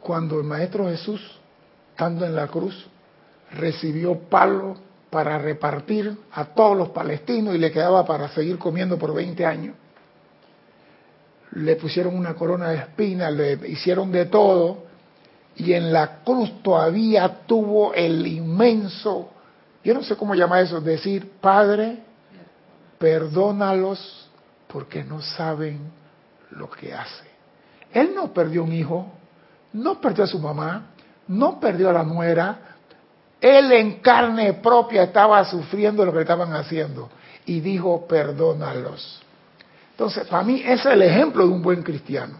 [0.00, 1.38] cuando el Maestro Jesús,
[1.90, 2.86] estando en la cruz,
[3.52, 4.76] recibió palo
[5.10, 9.74] para repartir a todos los palestinos y le quedaba para seguir comiendo por 20 años.
[11.52, 14.84] Le pusieron una corona de espinas, le hicieron de todo,
[15.56, 19.30] y en la cruz todavía tuvo el inmenso,
[19.82, 21.98] yo no sé cómo llama eso, decir, Padre,
[22.98, 24.28] perdónalos
[24.66, 25.80] porque no saben
[26.50, 27.24] lo que hace.
[27.92, 29.06] Él no perdió un hijo,
[29.72, 30.90] no perdió a su mamá,
[31.28, 32.58] no perdió a la nuera,
[33.40, 37.08] él en carne propia estaba sufriendo lo que estaban haciendo
[37.46, 39.22] y dijo, perdónalos.
[39.98, 42.36] Entonces, para mí ese es el ejemplo de un buen cristiano.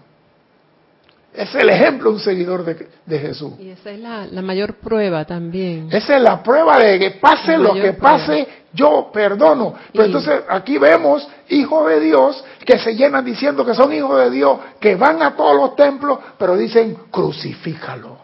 [1.35, 3.55] Es el ejemplo de un seguidor de, Jesús.
[3.59, 5.89] Y esa es la, mayor prueba también.
[5.91, 9.75] Esa es la prueba de que pase lo que pase, yo perdono.
[9.91, 14.31] Pero entonces aquí vemos hijos de Dios que se llenan diciendo que son hijos de
[14.31, 18.19] Dios, que van a todos los templos, pero dicen crucifícalo.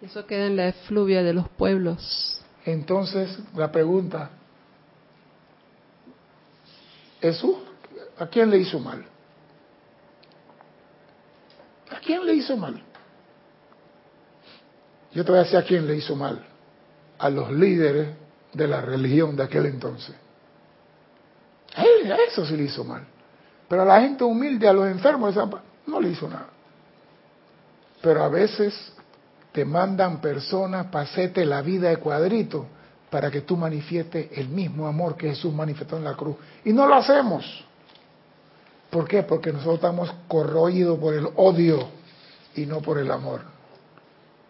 [0.00, 2.40] Eso queda en la efluvia de los pueblos.
[2.64, 4.30] Entonces, la pregunta,
[7.20, 7.56] ¿Jesús
[8.20, 9.02] a quién le hizo mal?
[11.90, 12.80] ¿A quién le hizo mal?
[15.12, 16.46] Yo te voy a decir a quién le hizo mal.
[17.18, 18.08] A los líderes
[18.52, 20.14] de la religión de aquel entonces.
[21.74, 21.82] A,
[22.28, 23.06] eso sí le hizo mal.
[23.68, 25.34] Pero a la gente humilde, a los enfermos,
[25.86, 26.48] no le hizo nada.
[28.02, 28.92] Pero a veces
[29.52, 32.66] te mandan personas para hacerte la vida de cuadrito
[33.08, 36.36] para que tú manifiestes el mismo amor que Jesús manifestó en la cruz.
[36.64, 37.64] Y no lo hacemos.
[38.90, 39.22] ¿Por qué?
[39.22, 41.88] Porque nosotros estamos corroídos por el odio
[42.56, 43.42] y no por el amor.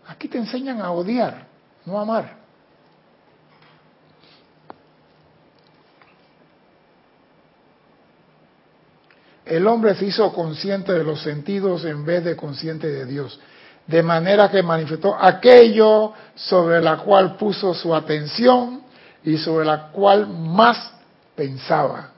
[0.07, 1.46] Aquí te enseñan a odiar,
[1.85, 2.40] no a amar.
[9.44, 13.38] El hombre se hizo consciente de los sentidos en vez de consciente de Dios.
[13.87, 18.83] de manera que manifestó aquello sobre la cual puso su atención
[19.24, 20.92] y sobre la cual más
[21.35, 22.11] pensaba.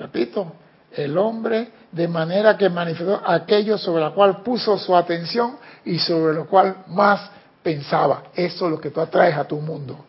[0.00, 0.54] Repito,
[0.92, 6.32] el hombre de manera que manifestó aquello sobre la cual puso su atención y sobre
[6.32, 7.30] lo cual más
[7.62, 8.22] pensaba.
[8.34, 10.06] Eso es lo que tú atraes a tu mundo.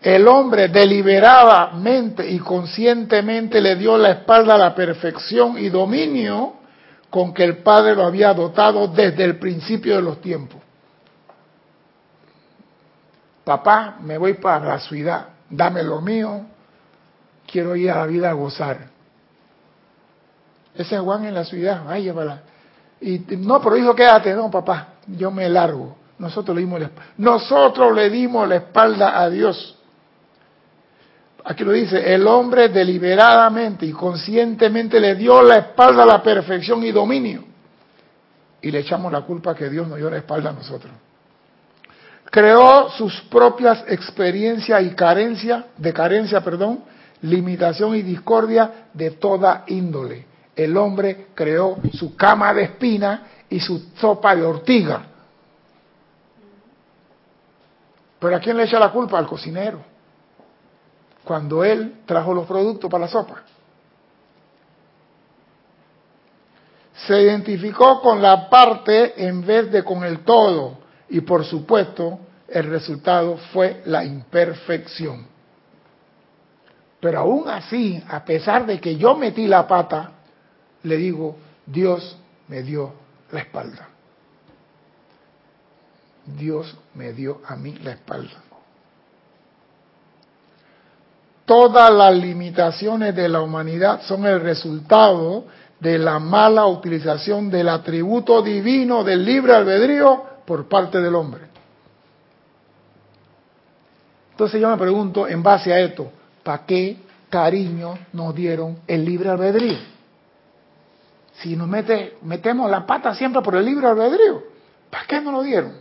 [0.00, 6.54] El hombre deliberadamente y conscientemente le dio la espalda a la perfección y dominio
[7.10, 10.58] con que el Padre lo había dotado desde el principio de los tiempos.
[13.44, 16.46] Papá, me voy para la ciudad, dame lo mío,
[17.50, 18.88] quiero ir a la vida a gozar.
[20.74, 22.42] Ese Juan en la ciudad, ay, llévala.
[23.00, 25.96] Y no, pero dijo, quédate, no, papá, yo me largo.
[26.18, 29.76] Nosotros le dimos la, nosotros le dimos la espalda a Dios.
[31.44, 36.84] Aquí lo dice, el hombre deliberadamente y conscientemente le dio la espalda a la perfección
[36.84, 37.44] y dominio.
[38.60, 40.92] Y le echamos la culpa que Dios nos dio la espalda a nosotros.
[42.26, 46.84] Creó sus propias experiencias y carencia, de carencia, perdón,
[47.22, 50.26] limitación y discordia de toda índole.
[50.54, 55.06] El hombre creó su cama de espina y su sopa de ortiga.
[58.18, 59.18] Pero ¿a quién le echa la culpa?
[59.18, 59.90] Al cocinero
[61.24, 63.42] cuando él trajo los productos para la sopa.
[67.06, 70.78] Se identificó con la parte en vez de con el todo
[71.08, 75.26] y por supuesto el resultado fue la imperfección.
[77.00, 80.12] Pero aún así, a pesar de que yo metí la pata,
[80.82, 81.36] le digo,
[81.66, 82.16] Dios
[82.48, 82.92] me dio
[83.32, 83.88] la espalda.
[86.26, 88.42] Dios me dio a mí la espalda
[91.50, 95.46] todas las limitaciones de la humanidad son el resultado
[95.80, 101.40] de la mala utilización del atributo divino del libre albedrío por parte del hombre.
[104.30, 106.96] Entonces yo me pregunto, en base a esto, ¿para qué
[107.28, 109.78] cariño nos dieron el libre albedrío?
[111.34, 114.42] Si nos mete, metemos la pata siempre por el libre albedrío,
[114.90, 115.72] ¿para qué nos lo dieron?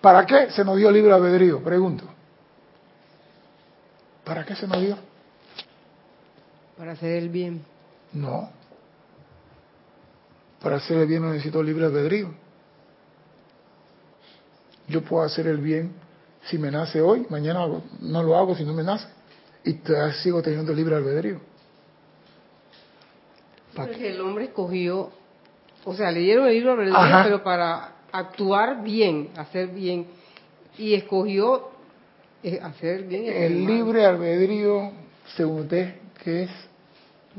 [0.00, 1.62] ¿Para qué se nos dio el libre albedrío?
[1.62, 2.04] Pregunto.
[4.22, 4.98] ¿Para qué se nos dio?
[6.76, 7.64] Para hacer el bien.
[8.12, 8.50] No.
[10.62, 12.34] Para hacer el bien no necesito libre albedrío.
[14.88, 15.94] Yo puedo hacer el bien
[16.44, 17.66] si me nace hoy, mañana
[18.00, 19.06] no lo hago si no me nace.
[19.64, 19.80] Y
[20.22, 21.40] sigo teniendo libre albedrío.
[23.74, 25.10] Porque el hombre escogió,
[25.84, 30.06] o sea, le dieron el libre albedrío, pero para actuar bien, hacer bien.
[30.76, 31.70] Y escogió
[32.62, 33.32] hacer bien.
[33.32, 34.92] El libre albedrío,
[35.34, 36.50] según usted, ¿qué es?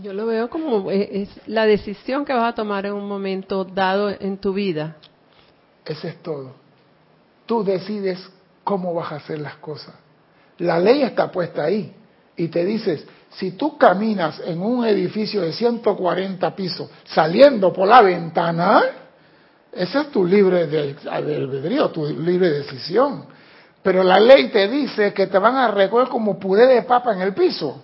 [0.01, 3.63] Yo lo veo como eh, es la decisión que vas a tomar en un momento
[3.63, 4.97] dado en tu vida.
[5.85, 6.53] Ese es todo.
[7.45, 8.19] Tú decides
[8.63, 9.93] cómo vas a hacer las cosas.
[10.57, 11.93] La ley está puesta ahí
[12.37, 18.01] y te dices, si tú caminas en un edificio de 140 pisos saliendo por la
[18.01, 18.83] ventana,
[19.71, 23.25] ese es tu libre de, albedrío, tu libre decisión.
[23.83, 27.21] Pero la ley te dice que te van a recoger como puré de papa en
[27.21, 27.83] el piso.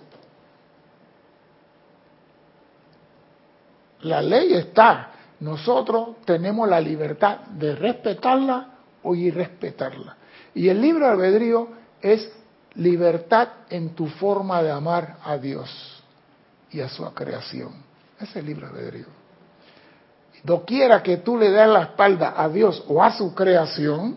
[4.00, 5.10] La ley está.
[5.40, 8.68] Nosotros tenemos la libertad de respetarla
[9.02, 10.16] o irrespetarla.
[10.54, 11.68] Y el libro albedrío
[12.00, 12.30] es
[12.74, 16.02] libertad en tu forma de amar a Dios
[16.70, 17.72] y a su creación.
[18.16, 19.06] Ese es el libro albedrío.
[20.42, 24.16] Doquiera que tú le des la espalda a Dios o a su creación,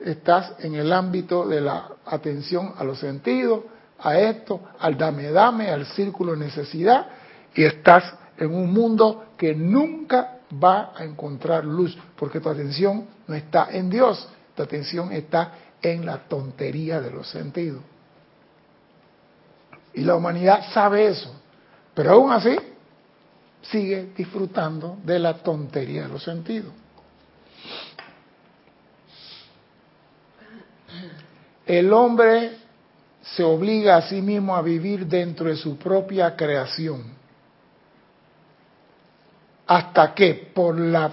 [0.00, 3.64] estás en el ámbito de la atención a los sentidos,
[3.98, 7.06] a esto, al dame dame, al círculo de necesidad,
[7.54, 13.34] y estás en un mundo que nunca va a encontrar luz, porque tu atención no
[13.34, 15.52] está en Dios, tu atención está
[15.82, 17.82] en la tontería de los sentidos.
[19.94, 21.34] Y la humanidad sabe eso,
[21.94, 22.56] pero aún así
[23.62, 26.72] sigue disfrutando de la tontería de los sentidos.
[31.66, 32.56] El hombre
[33.22, 37.04] se obliga a sí mismo a vivir dentro de su propia creación.
[39.66, 41.10] Hasta que por la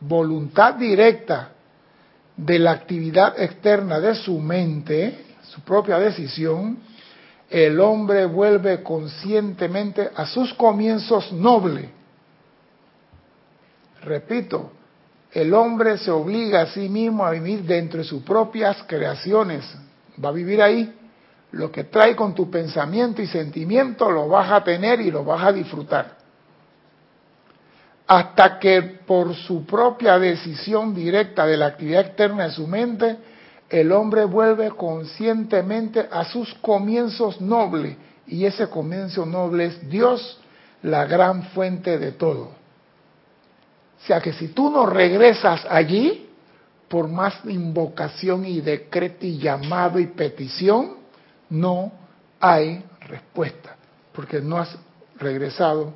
[0.00, 1.52] voluntad directa
[2.38, 6.78] de la actividad externa de su mente, su propia decisión,
[7.50, 11.86] el hombre vuelve conscientemente a sus comienzos nobles.
[14.02, 14.70] Repito,
[15.32, 19.64] el hombre se obliga a sí mismo a vivir dentro de sus propias creaciones,
[20.24, 20.94] va a vivir ahí.
[21.50, 25.42] Lo que trae con tu pensamiento y sentimiento lo vas a tener y lo vas
[25.42, 26.17] a disfrutar.
[28.08, 33.18] Hasta que por su propia decisión directa de la actividad externa de su mente,
[33.68, 37.98] el hombre vuelve conscientemente a sus comienzos nobles.
[38.26, 40.40] Y ese comienzo noble es Dios,
[40.82, 42.44] la gran fuente de todo.
[42.44, 46.30] O sea que si tú no regresas allí,
[46.88, 50.96] por más invocación y decreto y llamado y petición,
[51.50, 51.92] no
[52.40, 53.76] hay respuesta,
[54.12, 54.74] porque no has
[55.18, 55.92] regresado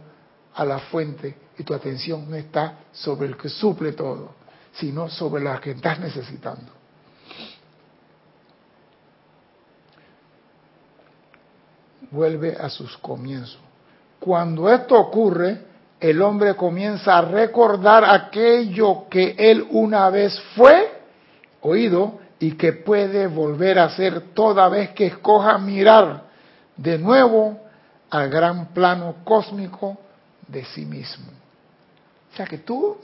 [0.54, 4.34] a la fuente y tu atención no está sobre el que suple todo,
[4.72, 6.72] sino sobre la que estás necesitando.
[12.10, 13.60] Vuelve a sus comienzos.
[14.18, 15.62] Cuando esto ocurre,
[15.98, 21.00] el hombre comienza a recordar aquello que él una vez fue
[21.60, 26.24] oído y que puede volver a ser toda vez que escoja mirar
[26.76, 27.60] de nuevo
[28.10, 29.96] al gran plano cósmico
[30.48, 31.41] de sí mismo.
[32.32, 32.96] O sea que tú,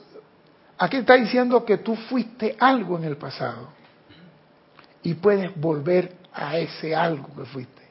[0.78, 3.68] aquí está diciendo que tú fuiste algo en el pasado
[5.02, 7.82] y puedes volver a ese algo que fuiste.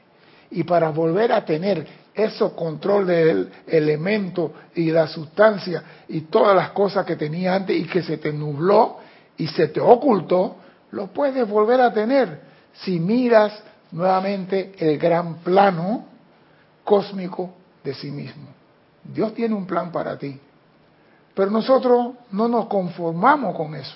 [0.50, 6.70] Y para volver a tener ese control del elemento y la sustancia y todas las
[6.70, 8.98] cosas que tenía antes y que se te nubló
[9.36, 10.56] y se te ocultó,
[10.90, 12.40] lo puedes volver a tener
[12.72, 13.62] si miras
[13.92, 16.06] nuevamente el gran plano
[16.82, 18.48] cósmico de sí mismo.
[19.04, 20.40] Dios tiene un plan para ti.
[21.38, 23.94] Pero nosotros no nos conformamos con eso.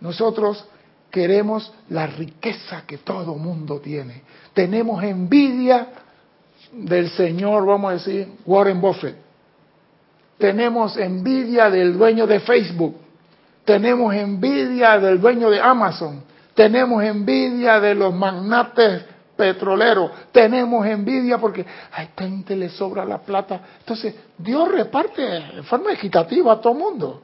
[0.00, 0.64] Nosotros
[1.10, 4.22] queremos la riqueza que todo mundo tiene.
[4.54, 5.88] Tenemos envidia
[6.70, 9.16] del señor, vamos a decir, Warren Buffett.
[10.38, 12.94] Tenemos envidia del dueño de Facebook.
[13.64, 16.22] Tenemos envidia del dueño de Amazon.
[16.54, 19.04] Tenemos envidia de los magnates
[19.36, 23.60] petrolero, tenemos envidia porque a esta gente le sobra la plata.
[23.80, 27.22] Entonces, Dios reparte de forma equitativa a todo el mundo.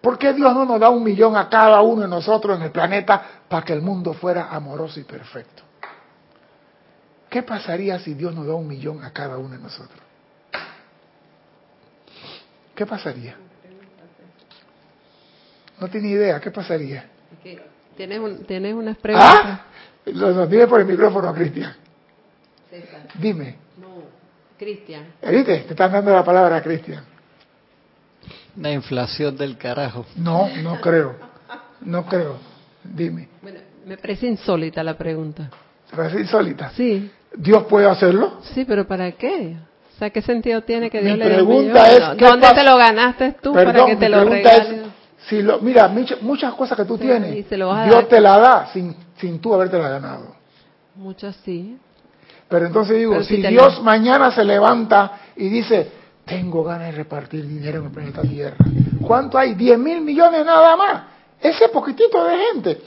[0.00, 2.70] ¿Por qué Dios no nos da un millón a cada uno de nosotros en el
[2.70, 5.62] planeta para que el mundo fuera amoroso y perfecto?
[7.28, 10.00] ¿Qué pasaría si Dios nos da un millón a cada uno de nosotros?
[12.74, 13.36] ¿Qué pasaría?
[15.78, 17.08] No tiene idea, ¿qué pasaría?
[17.96, 19.40] Tienes, un, tienes unas preguntas.
[19.44, 19.64] ¿Ah?
[20.06, 21.74] Lo, dime por el micrófono, Cristian.
[23.14, 23.56] Dime.
[23.78, 23.88] No,
[24.58, 25.06] Cristian.
[25.22, 25.60] ¿Viste?
[25.60, 27.04] Te están dando la palabra Cristian.
[28.56, 30.06] La inflación del carajo.
[30.16, 31.16] No, no creo.
[31.82, 32.38] No creo.
[32.82, 33.28] Dime.
[33.42, 35.50] Bueno, me parece insólita la pregunta.
[35.90, 36.70] ¿Te parece insólita?
[36.70, 37.10] Sí.
[37.34, 38.40] ¿Dios puede hacerlo?
[38.54, 39.56] Sí, pero ¿para qué?
[39.94, 42.76] O sea, ¿qué sentido tiene que Dios Mi le dé pregunta es, ¿Dónde te lo
[42.76, 44.90] ganaste tú para que te lo regales?
[45.28, 45.88] si lo, mira,
[46.22, 50.34] muchas cosas que tú tienes, Dios te la da sin sin tú haberte la ganado.
[50.96, 51.78] Muchas sí.
[52.48, 55.90] Pero entonces digo, si, Dios mañana se levanta y dice,
[56.24, 58.56] tengo ganas de repartir dinero en el planeta Tierra,
[59.00, 59.54] ¿cuánto hay?
[59.54, 61.02] 10 mil millones nada más.
[61.40, 62.80] Ese poquitito de gente.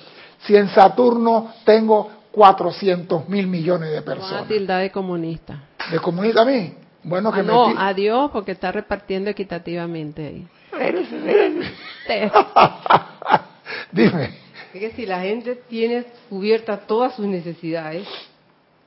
[0.46, 4.50] Si en Saturno tengo 400 mil millones de personas.
[4.50, 5.64] Una de comunista.
[5.90, 6.74] ¿De comunista a mí?
[7.04, 10.48] Bueno, que ah, No, a Dios porque está repartiendo equitativamente ahí.
[13.92, 14.43] Dime
[14.80, 18.08] que si la gente tiene cubiertas todas sus necesidades,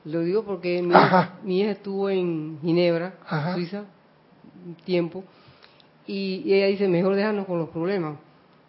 [0.05, 3.13] lo digo porque mi, hija estuvo en Ginebra,
[3.53, 3.83] Suiza,
[4.65, 5.23] un tiempo,
[6.05, 8.15] y, ella dice, mejor déjanos con los problemas,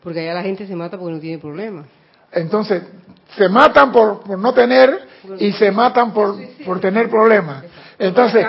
[0.02, 1.86] porque allá la gente se mata porque no tiene problemas.
[2.32, 2.82] Entonces,
[3.36, 5.06] se matan por, no tener
[5.38, 7.64] y se matan por, por tener problemas.
[7.98, 8.44] Entonces,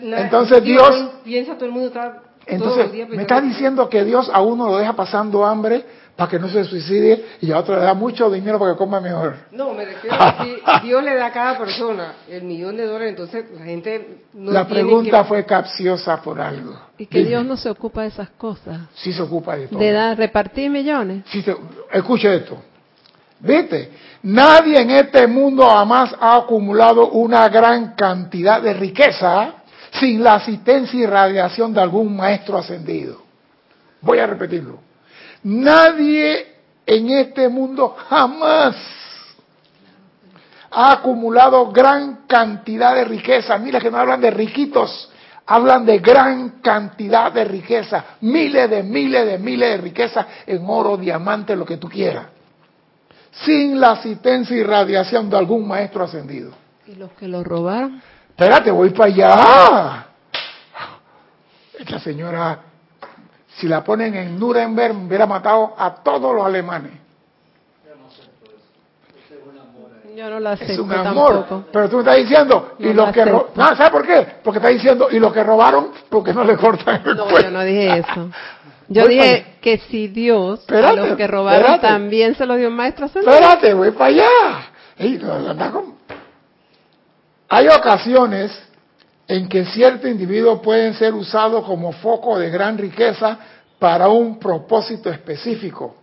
[0.00, 1.10] entonces Dios...
[1.24, 2.22] Piensa todo el mundo está...
[2.46, 5.84] Entonces, me está diciendo que Dios a uno lo deja pasando hambre
[6.16, 9.00] para que no se suicide y a otro le da mucho dinero para que coma
[9.00, 9.36] mejor.
[9.52, 10.44] No, me refiero a
[10.80, 14.50] si Dios le da a cada persona el millón de dólares, entonces la gente no
[14.50, 16.74] La pregunta fue capciosa por algo.
[16.96, 18.80] Y que Dios no se ocupa de esas cosas.
[18.94, 19.78] Sí se ocupa de todo.
[19.78, 21.24] De dar, repartir millones.
[21.26, 21.44] Sí
[21.92, 22.62] escuche esto.
[23.38, 23.90] ¿Viste?
[24.22, 29.56] Nadie en este mundo jamás ha acumulado una gran cantidad de riqueza
[29.92, 33.20] sin la asistencia y radiación de algún maestro ascendido.
[34.00, 34.85] Voy a repetirlo.
[35.46, 38.74] Nadie en este mundo jamás
[40.72, 43.56] ha acumulado gran cantidad de riqueza.
[43.56, 45.08] Mira que no hablan de riquitos,
[45.46, 48.16] hablan de gran cantidad de riqueza.
[48.22, 52.26] Miles de miles de miles de riqueza en oro, diamante, lo que tú quieras.
[53.44, 56.50] Sin la asistencia y radiación de algún maestro ascendido.
[56.88, 58.02] ¿Y los que lo robaron?
[58.30, 60.06] Espérate, voy para allá.
[61.78, 62.65] Esta señora
[63.58, 66.92] si la ponen en Nuremberg, hubiera matado a todos los alemanes.
[70.14, 71.32] Yo no lo acepto Es un amor.
[71.44, 71.64] tampoco.
[71.70, 74.26] Pero tú me estás diciendo, y No los lo que no, ¿sabes por qué?
[74.42, 77.48] Porque estás diciendo, y los que robaron, porque no le cortan el No, cuello.
[77.48, 78.30] yo no dije eso.
[78.88, 81.86] Yo Voy dije para- que si Dios Espérate, a los que robaron espérate.
[81.86, 83.32] también se los dio un maestro ascendido.
[83.34, 84.28] Espérate, voy para allá.
[84.96, 85.96] Ey, no, no, anda con-
[87.50, 88.50] Hay ocasiones
[89.28, 93.38] en que ciertos individuos pueden ser usados como foco de gran riqueza
[93.78, 95.96] para un propósito específico.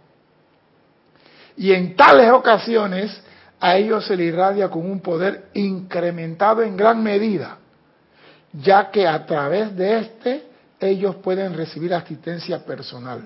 [1.55, 3.21] Y en tales ocasiones
[3.59, 7.57] a ellos se les irradia con un poder incrementado en gran medida,
[8.51, 10.47] ya que a través de este
[10.79, 13.25] ellos pueden recibir asistencia personal.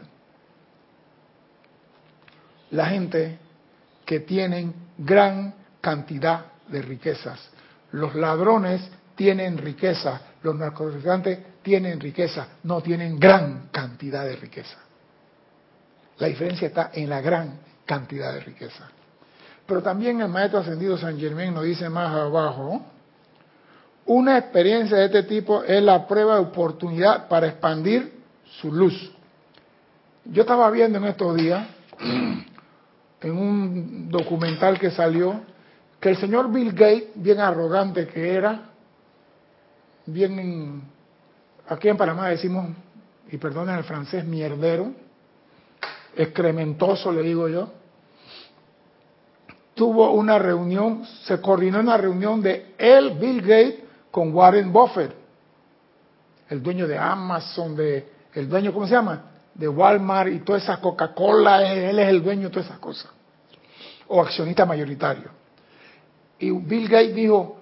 [2.69, 3.39] La gente
[4.05, 7.39] que tienen gran cantidad de riquezas.
[7.91, 8.81] Los ladrones
[9.17, 14.77] tienen riqueza, los narcotraficantes tienen riqueza, no tienen gran cantidad de riqueza.
[16.19, 18.89] La diferencia está en la gran cantidad de riqueza.
[19.65, 22.85] Pero también el maestro ascendido San Germán nos dice más abajo,
[24.05, 28.21] una experiencia de este tipo es la prueba de oportunidad para expandir
[28.61, 29.11] su luz.
[30.25, 31.67] Yo estaba viendo en estos días,
[33.21, 35.41] en un documental que salió,
[35.99, 38.76] que el señor Bill Gates, bien arrogante que era,
[40.07, 40.81] bien,
[41.67, 42.67] aquí en Panamá decimos,
[43.29, 44.93] y perdonen el francés, mierdero,
[46.15, 47.69] excrementoso le digo yo,
[49.75, 53.75] tuvo una reunión, se coordinó una reunión de él, Bill Gates,
[54.09, 55.13] con Warren Buffett,
[56.49, 59.23] el dueño de Amazon, de, el dueño, ¿cómo se llama?
[59.53, 63.11] De Walmart y toda esa Coca-Cola, él es el dueño de todas esas cosas,
[64.07, 65.29] o accionista mayoritario.
[66.39, 67.56] Y Bill Gates dijo,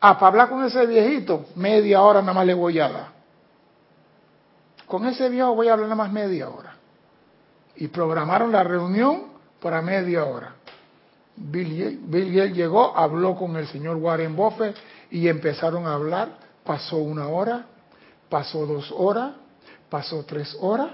[0.00, 3.08] ah, para hablar con ese viejito, media hora nada más le voy a dar.
[4.86, 6.74] Con ese viejo voy a hablar nada más media hora.
[7.76, 9.26] Y programaron la reunión
[9.60, 10.54] para media hora.
[11.36, 14.76] Bill, Bill llegó, habló con el señor Warren Buffett
[15.10, 16.28] y empezaron a hablar.
[16.64, 17.64] Pasó una hora,
[18.28, 19.32] pasó dos horas,
[19.88, 20.90] pasó tres horas,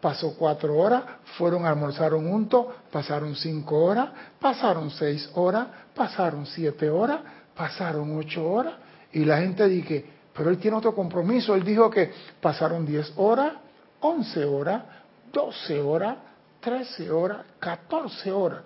[0.00, 1.04] pasó cuatro horas,
[1.36, 4.08] fueron, almorzaron juntos, pasaron cinco horas,
[4.40, 7.20] pasaron seis horas, pasaron siete horas,
[7.54, 8.74] pasaron ocho horas
[9.12, 11.54] y la gente dice, pero él tiene otro compromiso.
[11.54, 13.54] Él dijo que pasaron diez horas,
[14.00, 14.82] once horas,
[15.32, 16.16] doce horas,
[16.60, 18.62] trece horas, catorce horas.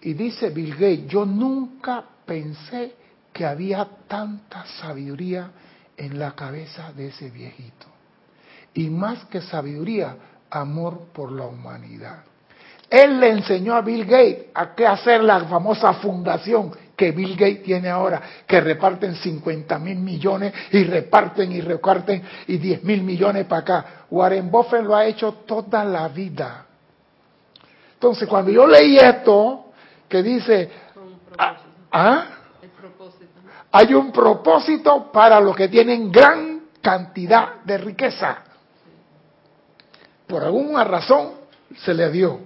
[0.00, 2.94] Y dice Bill Gates, yo nunca pensé
[3.32, 5.50] que había tanta sabiduría
[5.96, 7.86] en la cabeza de ese viejito.
[8.74, 10.16] Y más que sabiduría,
[10.50, 12.24] amor por la humanidad.
[12.88, 17.62] Él le enseñó a Bill Gates a qué hacer la famosa fundación que Bill Gates
[17.62, 23.44] tiene ahora, que reparten 50 mil millones y reparten y reparten y 10 mil millones
[23.44, 23.86] para acá.
[24.10, 26.64] Warren Buffett lo ha hecho toda la vida.
[27.94, 29.66] Entonces, cuando yo leí esto,
[30.08, 30.70] que dice,
[31.36, 31.56] ah,
[31.92, 32.26] ¿ah?
[33.72, 38.38] hay un propósito para los que tienen gran cantidad de riqueza.
[40.26, 41.32] Por alguna razón
[41.76, 42.40] se le dio.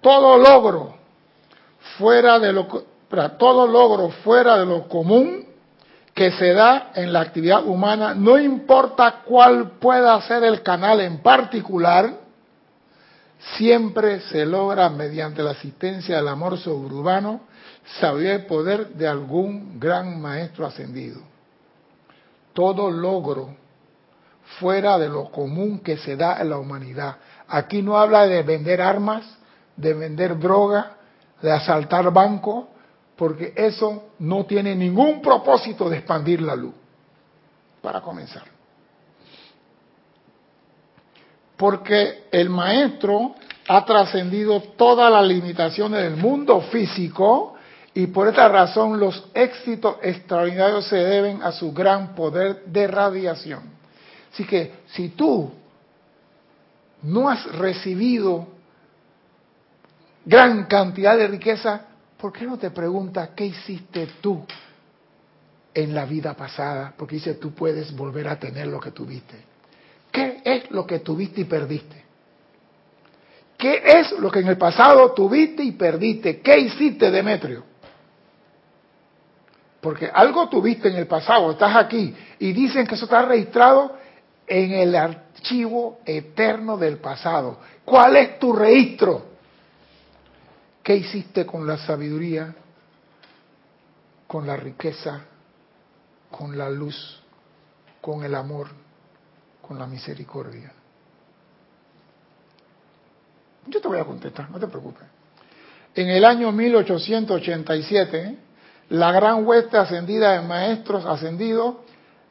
[0.00, 1.01] Todo logro
[2.02, 2.66] fuera de lo
[3.08, 5.44] para todo logro fuera de lo común
[6.14, 11.18] que se da en la actividad humana, no importa cuál pueda ser el canal en
[11.18, 12.10] particular,
[13.56, 17.42] siempre se logra mediante la asistencia del amor sobrehumano,
[18.00, 21.20] sabiduría y poder de algún gran maestro ascendido.
[22.52, 23.54] Todo logro
[24.58, 27.16] fuera de lo común que se da en la humanidad.
[27.48, 29.24] Aquí no habla de vender armas,
[29.76, 30.96] de vender droga,
[31.42, 32.66] de asaltar bancos,
[33.16, 36.74] porque eso no tiene ningún propósito de expandir la luz.
[37.82, 38.44] Para comenzar.
[41.56, 43.34] Porque el maestro
[43.68, 47.54] ha trascendido todas las limitaciones del mundo físico
[47.94, 53.62] y por esta razón los éxitos extraordinarios se deben a su gran poder de radiación.
[54.32, 55.52] Así que si tú
[57.02, 58.46] no has recibido
[60.24, 61.86] gran cantidad de riqueza,
[62.18, 64.44] ¿por qué no te preguntas qué hiciste tú
[65.74, 66.94] en la vida pasada?
[66.96, 69.36] Porque dice, tú puedes volver a tener lo que tuviste.
[70.10, 72.02] ¿Qué es lo que tuviste y perdiste?
[73.56, 76.40] ¿Qué es lo que en el pasado tuviste y perdiste?
[76.40, 77.64] ¿Qué hiciste, Demetrio?
[79.80, 83.96] Porque algo tuviste en el pasado, estás aquí, y dicen que eso está registrado
[84.46, 87.58] en el archivo eterno del pasado.
[87.84, 89.31] ¿Cuál es tu registro?
[90.82, 92.54] ¿Qué hiciste con la sabiduría,
[94.26, 95.20] con la riqueza,
[96.30, 97.20] con la luz,
[98.00, 98.68] con el amor,
[99.60, 100.72] con la misericordia?
[103.66, 105.04] Yo te voy a contestar, no te preocupes.
[105.94, 108.38] En el año 1887,
[108.88, 111.76] la gran hueste ascendida de maestros ascendidos,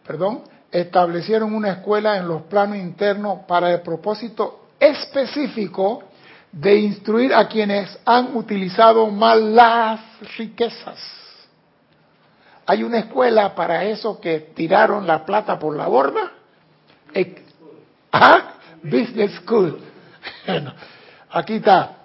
[0.06, 6.04] perdón, establecieron una escuela en los planos internos para el propósito específico
[6.52, 10.02] de instruir a quienes han utilizado mal las
[10.38, 11.00] riquezas.
[12.66, 16.32] Hay una escuela para eso que tiraron la plata por la borda.
[18.12, 18.54] ¿Ah?
[18.84, 19.80] Business School.
[21.30, 21.98] aquí está.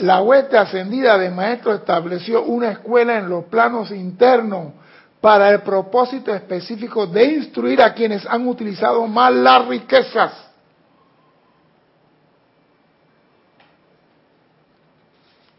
[0.00, 4.72] La hueste ascendida de maestros estableció una escuela en los planos internos
[5.20, 10.47] para el propósito específico de instruir a quienes han utilizado mal las riquezas.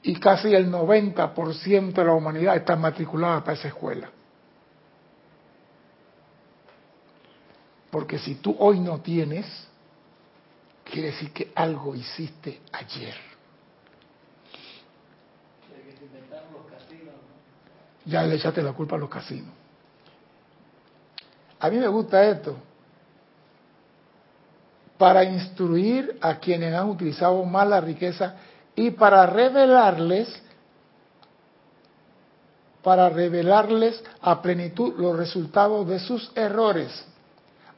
[0.01, 4.09] Y casi el 90% de la humanidad está matriculada para esa escuela.
[7.91, 9.45] Porque si tú hoy no tienes,
[10.83, 13.15] quiere decir que algo hiciste ayer.
[18.05, 19.53] Ya le echaste la culpa a los casinos.
[21.59, 22.57] A mí me gusta esto.
[24.97, 28.35] Para instruir a quienes han utilizado mal la riqueza
[28.79, 30.41] y para revelarles
[32.81, 37.05] para revelarles a plenitud los resultados de sus errores.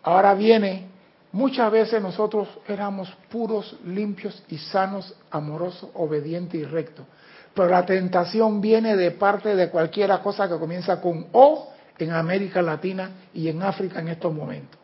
[0.04, 0.90] Ahora viene,
[1.32, 7.08] muchas veces nosotros éramos puros, limpios y sanos, amorosos, obedientes y rectos.
[7.56, 12.62] Pero la tentación viene de parte de cualquiera cosa que comienza con O en América
[12.62, 14.80] Latina y en África en estos momentos.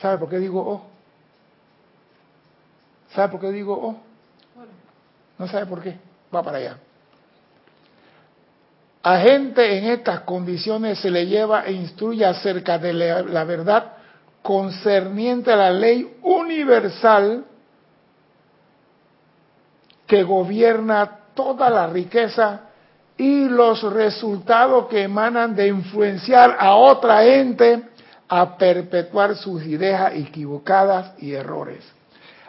[0.00, 0.97] ¿Sabe por qué digo O?
[3.14, 3.96] ¿Sabe por qué digo O?
[5.38, 5.96] No sabe por qué.
[6.34, 6.76] Va para allá.
[9.02, 13.92] A gente en estas condiciones se le lleva e instruye acerca de la, verdad
[14.42, 17.44] concerniente a la ley universal
[20.06, 22.60] que gobierna toda la riqueza
[23.16, 27.82] y los resultados que emanan de influenciar a otra ente
[28.28, 31.97] a perpetuar sus ideas equivocadas y errores.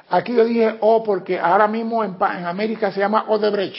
[0.10, 3.78] Aquí yo dije oh porque ahora mismo en, América se llama Odebrecht.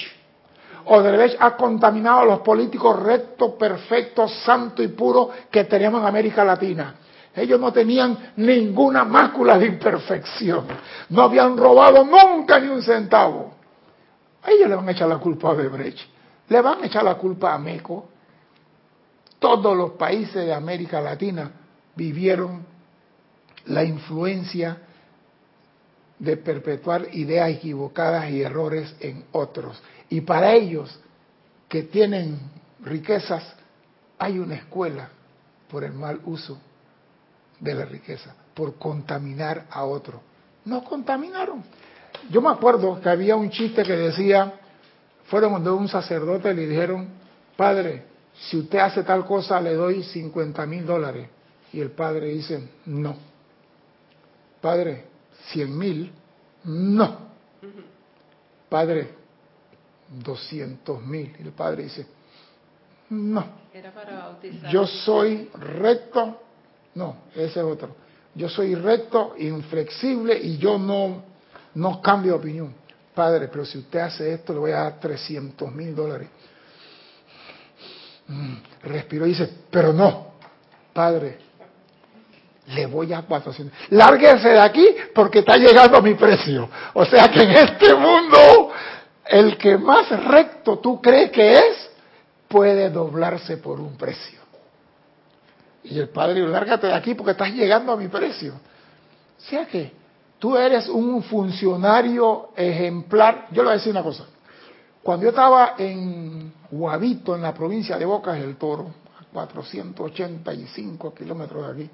[0.84, 6.44] Odebrecht ha contaminado a los políticos rectos, perfectos, santos y puros que teníamos en América
[6.44, 6.94] Latina.
[7.34, 10.66] Ellos no tenían ninguna mácula de imperfección.
[11.10, 13.54] No habían robado nunca ni un centavo.
[14.42, 15.98] A ellos le van a echar la culpa a Odebrecht.
[16.48, 18.08] Le van a echar la culpa a Meco.
[19.38, 21.50] Todos los países de América Latina
[21.94, 22.64] vivieron
[23.66, 24.78] la influencia
[26.20, 29.82] de perpetuar ideas equivocadas y errores en otros.
[30.10, 31.00] Y para ellos
[31.68, 32.38] que tienen
[32.84, 33.42] riquezas,
[34.18, 35.08] hay una escuela
[35.68, 36.58] por el mal uso
[37.58, 40.20] de la riqueza, por contaminar a otro.
[40.66, 41.64] No contaminaron.
[42.30, 44.60] Yo me acuerdo que había un chiste que decía,
[45.24, 47.08] fueron donde un sacerdote le dijeron,
[47.56, 48.04] padre,
[48.34, 51.28] si usted hace tal cosa le doy 50 mil dólares.
[51.72, 53.16] Y el padre dice, no.
[54.60, 55.09] Padre,
[55.52, 56.12] 100 mil,
[56.64, 57.30] no.
[58.68, 59.10] Padre,
[60.08, 61.34] 200 mil.
[61.38, 62.06] Y el padre dice,
[63.10, 63.60] no.
[64.70, 66.40] Yo soy recto,
[66.94, 67.96] no, ese es otro.
[68.34, 71.22] Yo soy recto, inflexible y yo no,
[71.74, 72.74] no cambio de opinión.
[73.14, 76.28] Padre, pero si usted hace esto, le voy a dar 300 mil dólares.
[78.28, 80.30] Mm, respiró y dice, pero no,
[80.92, 81.38] Padre,
[82.74, 83.76] le voy a 400.
[83.90, 86.68] Lárguese de aquí porque está llegando a mi precio.
[86.94, 88.70] O sea que en este mundo,
[89.26, 91.90] el que más recto tú crees que es,
[92.48, 94.40] puede doblarse por un precio.
[95.84, 98.54] Y el padre, lárgate de aquí porque estás llegando a mi precio.
[99.38, 100.00] O sea que
[100.40, 103.48] Tú eres un funcionario ejemplar.
[103.50, 104.24] Yo le voy a decir una cosa.
[105.02, 108.86] Cuando yo estaba en Guavito, en la provincia de Bocas del Toro,
[109.20, 111.90] a 485 kilómetros de aquí,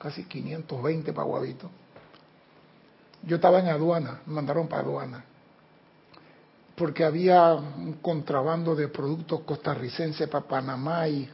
[0.00, 1.70] casi 520 para Guavito,
[3.22, 5.24] yo estaba en aduana, me mandaron para aduana,
[6.74, 11.28] porque había un contrabando de productos costarricenses para Panamá y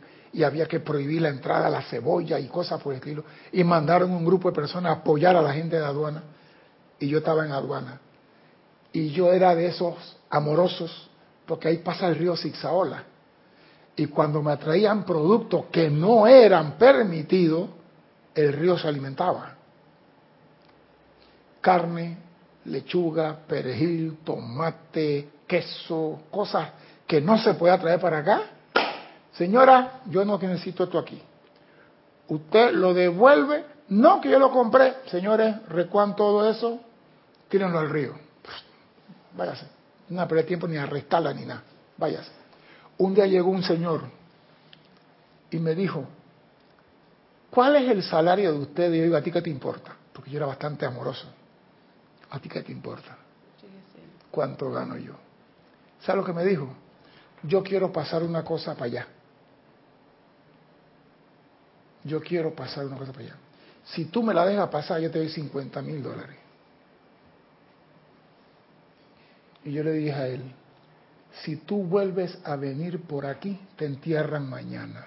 [0.45, 3.25] había que prohibir la entrada a la cebolla y cosas por el estilo.
[3.53, 6.25] Y mandaron un grupo de personas a apoyar a la gente de aduana.
[6.99, 8.01] Y yo estaba en aduana.
[8.93, 9.95] Y yo era de esos
[10.29, 11.09] amorosos,
[11.47, 13.05] porque ahí pasa el río Zigzaola.
[13.95, 17.69] Y cuando me traían productos que no eran permitidos,
[18.37, 19.55] el río se alimentaba.
[21.61, 22.16] Carne,
[22.66, 26.70] lechuga, perejil, tomate, queso, cosas
[27.05, 28.43] que no se puede traer para acá
[29.37, 31.20] Señora, yo no necesito esto aquí.
[32.28, 34.95] Usted lo devuelve, no que yo lo compré.
[35.11, 36.80] Señores, recuan todo eso,
[37.49, 38.14] tírenlo al río.
[39.37, 39.66] Váyase.
[40.09, 41.62] no perder tiempo ni arrestarla ni nada.
[41.99, 42.30] Váyase.
[42.99, 44.05] Un día llegó un señor
[45.51, 46.07] y me dijo,
[47.57, 48.92] ¿cuál es el salario de usted?
[48.92, 49.96] Y yo digo, ¿a ti qué te importa?
[50.12, 51.26] Porque yo era bastante amoroso.
[52.28, 53.16] ¿A ti qué te importa?
[54.30, 55.14] ¿Cuánto gano yo?
[56.02, 56.68] ¿Sabes lo que me dijo?
[57.42, 59.07] Yo quiero pasar una cosa para allá.
[62.04, 63.36] Yo quiero pasar una cosa para allá.
[63.86, 66.36] Si tú me la dejas pasar, yo te doy 50 mil dólares.
[69.64, 70.42] Y yo le dije a él,
[71.42, 75.07] si tú vuelves a venir por aquí, te entierran mañana.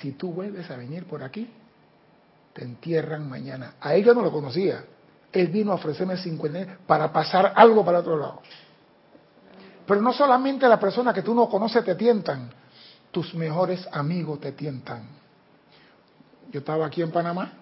[0.00, 1.48] Si tú vuelves a venir por aquí,
[2.52, 3.74] te entierran mañana.
[3.80, 4.84] A él yo no lo conocía.
[5.32, 8.42] Él vino a ofrecerme 50 para pasar algo para otro lado.
[9.86, 12.50] Pero no solamente las personas que tú no conoces te tientan,
[13.10, 15.08] tus mejores amigos te tientan.
[16.50, 17.52] Yo estaba aquí en Panamá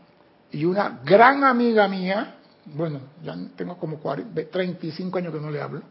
[0.50, 2.36] y una gran amiga mía,
[2.66, 5.82] bueno, ya tengo como 35 años que no le hablo,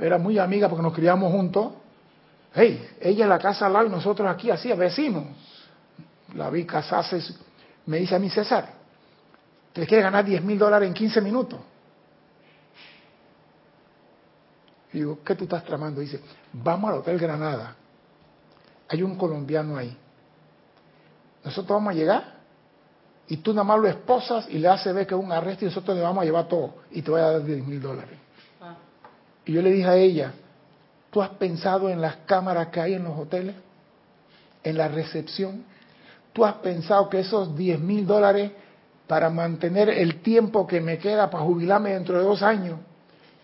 [0.00, 1.72] era muy amiga porque nos criamos juntos.
[2.54, 5.24] Hey, ella en la casa al lado y nosotros aquí, así, vecinos.
[6.34, 7.20] La vi casarse,
[7.86, 8.68] me dice a mí, César,
[9.72, 11.60] ¿te quiere ganar 10 mil dólares en 15 minutos?
[14.92, 16.00] Y digo, ¿qué tú estás tramando?
[16.00, 16.20] Dice,
[16.52, 17.76] vamos al Hotel Granada.
[18.88, 19.94] Hay un colombiano ahí.
[21.44, 22.38] Nosotros vamos a llegar
[23.26, 25.68] y tú nada más lo esposas y le haces ver que es un arresto y
[25.68, 28.18] nosotros le vamos a llevar todo y te voy a dar 10 mil dólares.
[28.60, 28.76] Ah.
[29.44, 30.32] Y yo le dije a ella,
[31.18, 33.56] ¿tú has pensado en las cámaras que hay en los hoteles?
[34.62, 35.64] ¿En la recepción?
[36.32, 38.52] ¿Tú has pensado que esos 10 mil dólares
[39.08, 42.78] para mantener el tiempo que me queda para jubilarme dentro de dos años?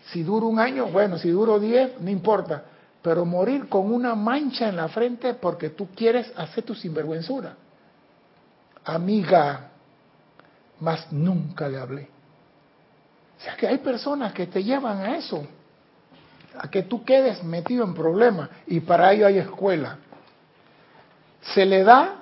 [0.05, 2.63] Si duro un año, bueno, si duro 10, no importa.
[3.01, 7.57] Pero morir con una mancha en la frente porque tú quieres hacer tu sinvergüenzura.
[8.85, 9.71] Amiga,
[10.79, 12.07] más nunca le hablé.
[13.37, 15.45] O sea que hay personas que te llevan a eso,
[16.59, 19.97] a que tú quedes metido en problemas y para ello hay escuela.
[21.53, 22.15] Se le da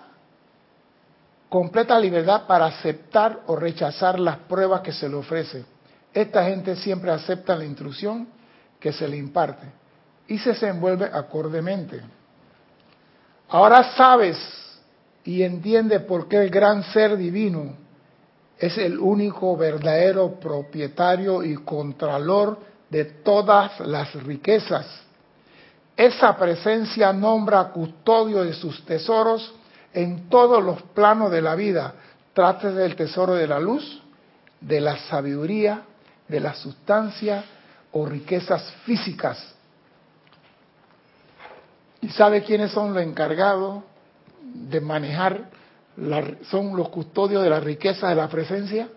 [1.49, 5.65] completa libertad para aceptar o rechazar las pruebas que se le ofrecen.
[6.13, 8.27] Esta gente siempre acepta la instrucción
[8.79, 9.67] que se le imparte
[10.27, 12.01] y se desenvuelve acordemente.
[13.49, 14.37] Ahora sabes
[15.23, 17.75] y entiende por qué el gran ser divino
[18.57, 22.57] es el único verdadero propietario y contralor
[22.93, 24.85] de todas las riquezas.
[25.97, 29.51] Esa presencia nombra custodio de sus tesoros
[29.93, 31.95] en todos los planos de la vida.
[32.33, 33.99] Trate del tesoro de la luz,
[34.61, 35.81] de la sabiduría,
[36.27, 37.43] de la sustancia
[37.93, 39.55] o riquezas físicas.
[41.99, 43.83] ¿Y sabe quiénes son los encargados
[44.39, 45.49] de manejar
[46.43, 48.87] son los custodios de la riqueza de la presencia?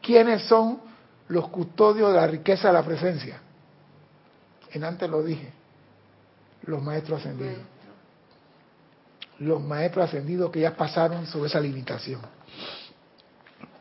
[0.00, 0.87] ¿Quiénes son
[1.28, 3.40] los custodios de la riqueza de la presencia?
[4.72, 5.50] En antes lo dije,
[6.62, 7.62] los maestros ascendidos.
[9.38, 12.20] Los maestros ascendidos que ya pasaron sobre esa limitación.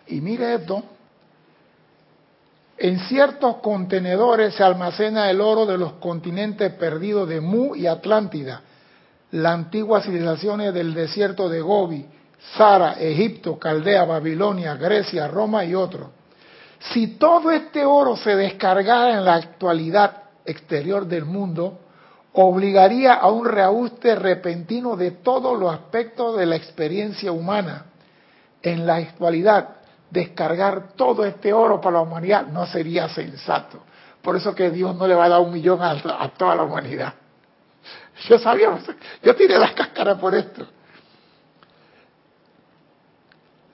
[0.07, 0.83] Y mire esto,
[2.77, 8.61] en ciertos contenedores se almacena el oro de los continentes perdidos de Mu y Atlántida,
[9.31, 12.05] las antiguas civilizaciones del desierto de Gobi,
[12.55, 16.09] Sara, Egipto, Caldea, Babilonia, Grecia, Roma y otros.
[16.79, 21.79] Si todo este oro se descargara en la actualidad exterior del mundo,
[22.33, 27.85] obligaría a un reajuste repentino de todos los aspectos de la experiencia humana.
[28.61, 29.77] En la actualidad,
[30.09, 33.79] descargar todo este oro para la humanidad no sería sensato.
[34.21, 36.63] Por eso que Dios no le va a dar un millón a, a toda la
[36.63, 37.13] humanidad.
[38.29, 38.69] Yo sabía,
[39.21, 40.65] yo tiré las cáscaras por esto.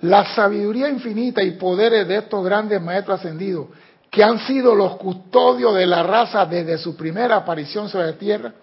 [0.03, 3.67] La sabiduría infinita y poderes de estos grandes maestros ascendidos,
[4.11, 8.53] que han sido los custodios de la raza desde su primera aparición sobre la tierra,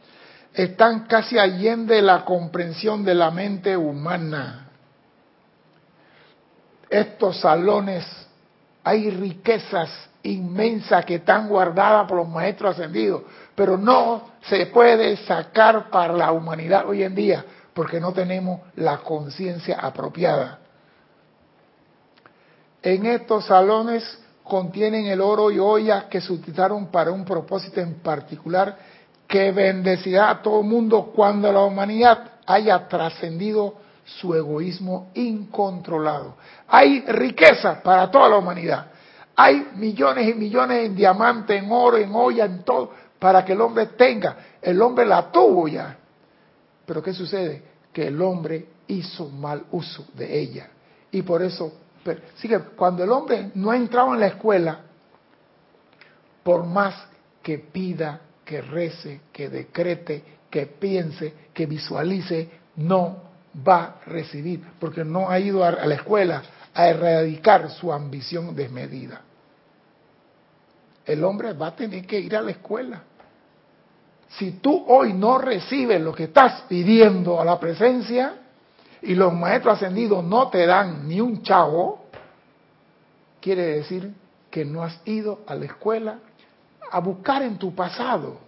[0.53, 4.69] están casi allende la comprensión de la mente humana.
[6.91, 8.05] Estos salones,
[8.85, 9.89] hay riquezas
[10.23, 13.23] inmensas que están guardadas por los maestros ascendidos,
[13.55, 18.99] pero no se puede sacar para la humanidad hoy en día porque no tenemos la
[18.99, 20.60] conciencia apropiada.
[22.83, 26.39] En estos salones contienen el oro y ollas que se
[26.91, 28.77] para un propósito en particular
[29.27, 33.75] que bendecirá a todo el mundo cuando la humanidad haya trascendido
[34.05, 36.37] su egoísmo incontrolado.
[36.67, 38.87] Hay riqueza para toda la humanidad.
[39.37, 43.61] Hay millones y millones en diamantes, en oro, en olla, en todo, para que el
[43.61, 44.37] hombre tenga.
[44.61, 45.97] El hombre la tuvo ya.
[46.85, 47.63] Pero ¿qué sucede?
[47.93, 50.69] Que el hombre hizo mal uso de ella.
[51.13, 51.73] Y por eso,
[52.37, 54.81] sí que cuando el hombre no ha entrado en la escuela,
[56.43, 56.95] por más
[57.43, 63.23] que pida, que rece, que decrete, que piense, que visualice, no
[63.67, 66.43] va a recibir, porque no ha ido a la escuela
[66.75, 69.23] a erradicar su ambición desmedida.
[71.05, 73.03] El hombre va a tener que ir a la escuela.
[74.31, 78.35] Si tú hoy no recibes lo que estás pidiendo a la presencia
[79.03, 82.05] y los maestros ascendidos no te dan ni un chavo,
[83.41, 84.13] quiere decir
[84.51, 86.19] que no has ido a la escuela
[86.91, 88.39] a buscar en tu pasado,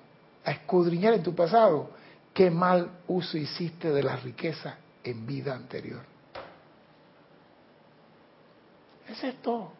[0.45, 1.91] a escudriñar en tu pasado,
[2.35, 6.01] qué mal uso hiciste de la riqueza en vida anterior.
[9.09, 9.73] Es esto.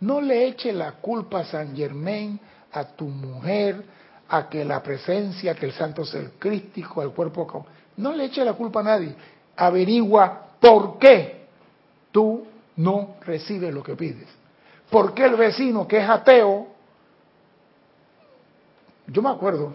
[0.00, 2.38] No le eche la culpa a San Germain,
[2.72, 3.84] a tu mujer,
[4.28, 7.66] a que la presencia, que el santo ser crístico, al cuerpo.
[7.96, 9.14] No le eche la culpa a nadie.
[9.62, 11.46] Averigua por qué
[12.10, 12.44] tú
[12.76, 14.28] no recibes lo que pides.
[14.90, 16.66] ¿Por qué el vecino que es ateo?
[19.06, 19.74] Yo me acuerdo,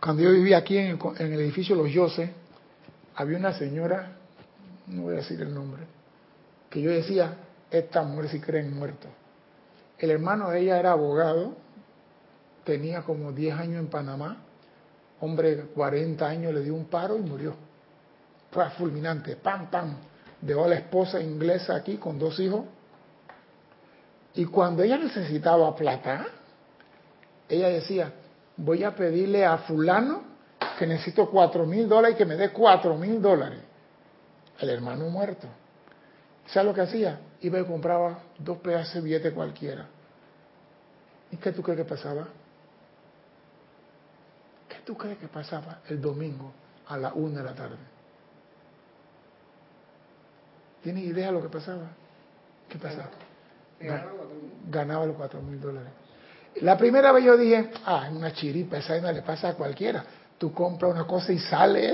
[0.00, 2.30] cuando yo vivía aquí en el, edificio Los Yoses,
[3.16, 4.12] había una señora,
[4.86, 5.82] no voy a decir el nombre,
[6.70, 7.36] que yo decía,
[7.68, 9.08] esta mujer si cree muerto.
[9.98, 11.56] El hermano de ella era abogado,
[12.62, 14.45] tenía como 10 años en Panamá,
[15.20, 17.54] hombre 40 años le dio un paro y murió.
[18.50, 19.96] Fue fulminante, pam, pam.
[20.40, 22.64] Dejó a la esposa inglesa aquí con dos hijos.
[24.34, 26.26] Y cuando ella necesitaba plata,
[27.48, 28.12] ella decía,
[28.56, 30.22] voy a pedirle a fulano
[30.78, 33.60] que necesito cuatro mil dólares y que me dé cuatro mil dólares.
[34.60, 35.46] El hermano muerto.
[36.46, 37.18] ¿Sabes lo que hacía?
[37.40, 39.86] Iba y compraba dos pedazos de billete cualquiera.
[41.30, 42.28] ¿Y qué tú crees que pasaba?
[44.86, 46.52] ¿Qué tú crees que pasaba el domingo
[46.86, 47.76] a la una de la tarde?
[50.80, 51.88] ¿Tienes idea de lo que pasaba?
[52.68, 53.10] ¿Qué pasaba?
[54.70, 55.90] Ganaba los cuatro mil dólares.
[56.60, 60.04] La primera vez yo dije, ah, una chiripa, esa no le pasa a cualquiera.
[60.38, 61.92] Tú compras una cosa y sale.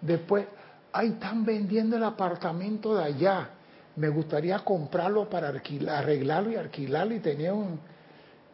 [0.00, 0.46] Después,
[0.94, 3.50] ay, están vendiendo el apartamento de allá.
[3.96, 7.78] Me gustaría comprarlo para arreglarlo y alquilarlo y tenía un...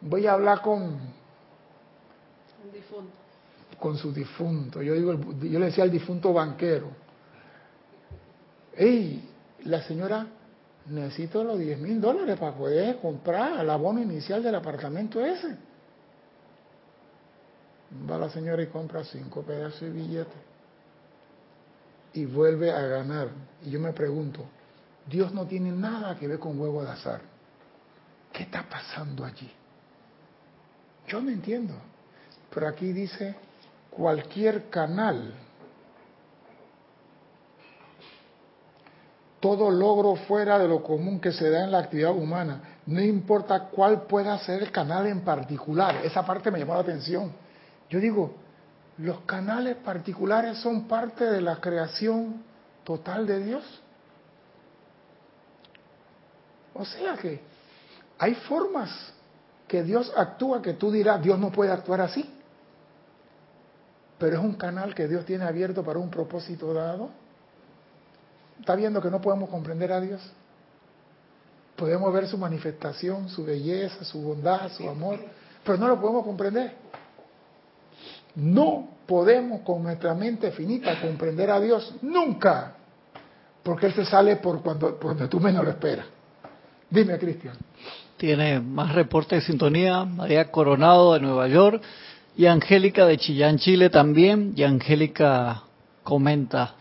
[0.01, 1.25] Voy a hablar con...
[2.71, 3.11] difunto.
[3.79, 4.81] Con su difunto.
[4.81, 6.89] Yo, digo, yo le decía al difunto banquero.
[8.75, 9.29] Ey,
[9.65, 10.27] la señora,
[10.87, 15.57] necesito los 10 mil dólares para poder comprar el abono inicial del apartamento ese.
[18.09, 20.47] Va la señora y compra cinco pedazos de billete
[22.13, 23.29] y vuelve a ganar.
[23.63, 24.43] Y yo me pregunto,
[25.07, 27.21] Dios no tiene nada que ver con huevo de azar.
[28.33, 29.51] ¿Qué está pasando allí?
[31.07, 31.73] Yo no entiendo.
[32.53, 33.35] Pero aquí dice
[33.89, 35.33] cualquier canal.
[39.39, 43.65] Todo logro fuera de lo común que se da en la actividad humana, no importa
[43.65, 45.97] cuál pueda ser el canal en particular.
[46.03, 47.31] Esa parte me llamó la atención.
[47.89, 48.33] Yo digo,
[48.97, 52.43] los canales particulares son parte de la creación
[52.83, 53.81] total de Dios.
[56.73, 57.41] O sea que
[58.17, 58.89] hay formas
[59.67, 62.36] que Dios actúa que tú dirás, Dios no puede actuar así.
[64.17, 67.09] Pero es un canal que Dios tiene abierto para un propósito dado.
[68.59, 70.21] ¿Está viendo que no podemos comprender a Dios?
[71.75, 75.19] Podemos ver su manifestación, su belleza, su bondad, su amor,
[75.63, 76.73] pero no lo podemos comprender.
[78.35, 82.73] No podemos con nuestra mente finita comprender a Dios nunca,
[83.61, 86.07] porque Él se sale por, cuando, por donde tú menos lo esperas.
[86.89, 87.55] Dime, Cristian.
[88.17, 91.83] Tiene más reportes de sintonía, María Coronado de Nueva York
[92.37, 94.53] y Angélica de Chillán, Chile también.
[94.55, 95.63] Y Angélica
[96.03, 96.75] comenta,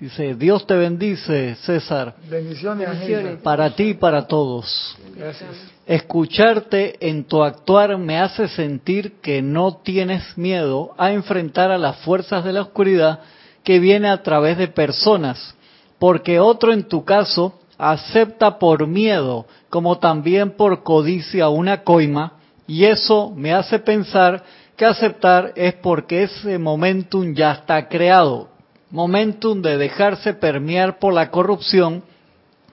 [0.00, 2.16] dice, Dios te bendice, César.
[2.28, 3.40] Bendiciones, Bendiciones.
[3.40, 4.98] Para ti y para todos.
[5.16, 5.50] Gracias.
[5.86, 11.98] Escucharte en tu actuar me hace sentir que no tienes miedo a enfrentar a las
[11.98, 13.20] fuerzas de la oscuridad
[13.62, 15.54] que viene a través de personas,
[16.00, 22.32] porque otro en tu caso acepta por miedo como también por codicia una coima
[22.66, 24.42] y eso me hace pensar
[24.76, 28.48] que aceptar es porque ese momentum ya está creado,
[28.90, 32.02] momentum de dejarse permear por la corrupción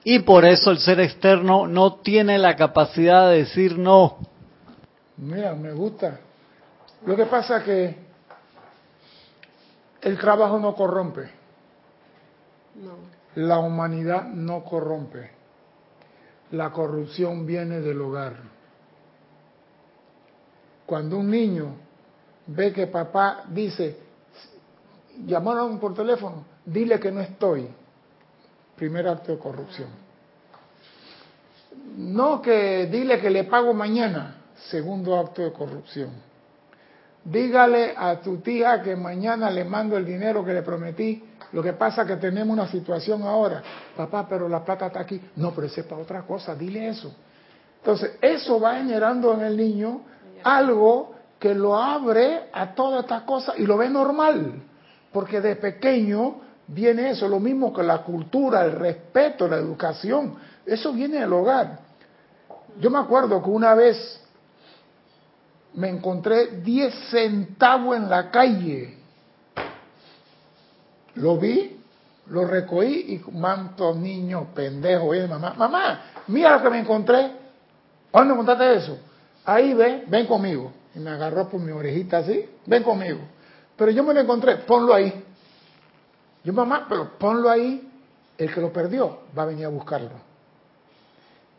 [0.04, 4.18] y por eso el ser externo no tiene la capacidad de decir no.
[5.16, 6.20] Mira, me gusta.
[7.06, 7.96] Lo que pasa es que
[10.02, 11.30] el trabajo no corrompe.
[12.74, 13.14] No.
[13.36, 15.30] La humanidad no corrompe.
[16.50, 18.34] La corrupción viene del hogar.
[20.84, 21.76] Cuando un niño
[22.46, 23.96] ve que papá dice,
[25.26, 27.68] llamaron por teléfono, dile que no estoy
[28.76, 29.88] primer acto de corrupción.
[31.96, 34.36] No que dile que le pago mañana,
[34.70, 36.10] segundo acto de corrupción.
[37.24, 41.24] Dígale a tu tía que mañana le mando el dinero que le prometí.
[41.52, 43.62] Lo que pasa es que tenemos una situación ahora.
[43.96, 45.20] Papá, pero la plata está aquí.
[45.36, 46.54] No, pero es para otra cosa.
[46.54, 47.14] Dile eso.
[47.78, 50.02] Entonces, eso va generando en el niño
[50.42, 51.13] algo
[51.44, 54.62] que lo abre a todas estas cosas y lo ve normal.
[55.12, 56.36] Porque de pequeño
[56.66, 60.36] viene eso, lo mismo que la cultura, el respeto, la educación.
[60.64, 61.80] Eso viene del hogar.
[62.80, 64.22] Yo me acuerdo que una vez
[65.74, 68.96] me encontré 10 centavos en la calle.
[71.16, 71.78] Lo vi,
[72.28, 77.32] lo recogí y manto niño pendejo, y mamá, mamá, mira lo que me encontré.
[78.10, 78.98] ¿Dónde encontraste eso?
[79.44, 80.72] Ahí ve, ven conmigo.
[80.94, 83.20] Y me agarró por mi orejita así, ven conmigo.
[83.76, 85.24] Pero yo me lo encontré, ponlo ahí.
[86.44, 87.90] Yo, mamá, pero ponlo ahí,
[88.38, 90.34] el que lo perdió va a venir a buscarlo.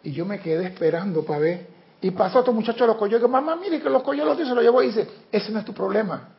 [0.04, 3.20] Y yo me quedé esperando para ver y pasó a otro muchacho lo cogió y
[3.20, 5.74] dijo, mamá, mire que los y se lo llevó y dice, ese no es tu
[5.74, 6.30] problema.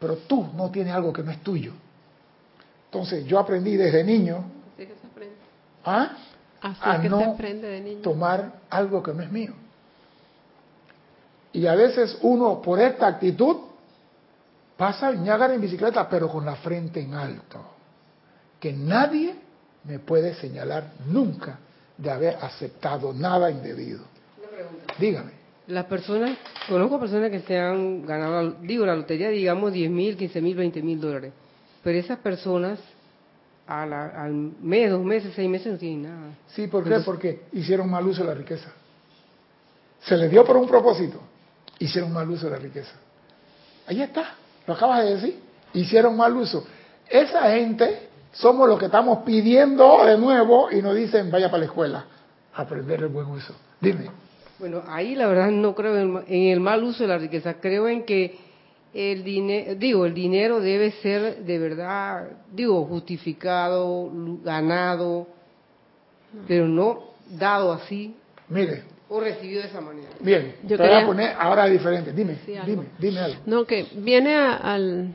[0.00, 1.72] Pero tú no tienes algo que no es tuyo.
[2.86, 4.44] Entonces yo aprendí desde niño
[4.74, 5.36] Así que se aprende.
[5.84, 6.16] ¿ah?
[6.60, 8.02] Así a que no se aprende de niño.
[8.02, 9.52] tomar algo que no es mío.
[11.52, 13.56] Y a veces uno por esta actitud
[14.76, 17.60] pasa el Ñágara en bicicleta, pero con la frente en alto.
[18.58, 19.34] Que nadie
[19.84, 21.58] me puede señalar nunca
[21.98, 24.00] de haber aceptado nada indebido.
[24.98, 25.32] Dígame.
[25.68, 26.36] Las personas,
[26.68, 30.82] conozco personas que se han ganado, digo, la lotería, digamos, 10 mil, 15 mil, 20
[30.82, 31.32] mil dólares.
[31.84, 32.78] Pero esas personas,
[33.66, 36.34] a la- al mes, dos meses, seis meses, no tienen nada.
[36.48, 36.98] Sí, ¿por qué?
[37.04, 38.72] Porque hicieron mal uso de la riqueza.
[40.00, 41.20] Se les dio por un propósito,
[41.84, 42.92] hicieron mal uso de la riqueza.
[43.86, 44.34] Ahí está,
[44.66, 45.40] lo acabas de decir,
[45.74, 46.64] hicieron mal uso.
[47.08, 51.64] Esa gente somos los que estamos pidiendo de nuevo y nos dicen, vaya para la
[51.66, 52.04] escuela,
[52.54, 53.54] a aprender el buen uso.
[53.80, 54.10] Dime.
[54.58, 57.54] Bueno, ahí la verdad no creo en, el mal uso de la riqueza.
[57.54, 58.38] Creo en que
[58.94, 64.10] el dinero, digo, el dinero debe ser de verdad, digo, justificado,
[64.44, 65.26] ganado,
[66.46, 68.14] pero no dado así
[68.52, 68.82] Mire,
[69.14, 70.08] o recibido de esa manera.
[70.20, 72.12] bien, Yo te voy a quería- poner ahora diferente.
[72.12, 73.40] Dime, Sí, dime, dime algo.
[73.46, 75.14] No, que viene a, al-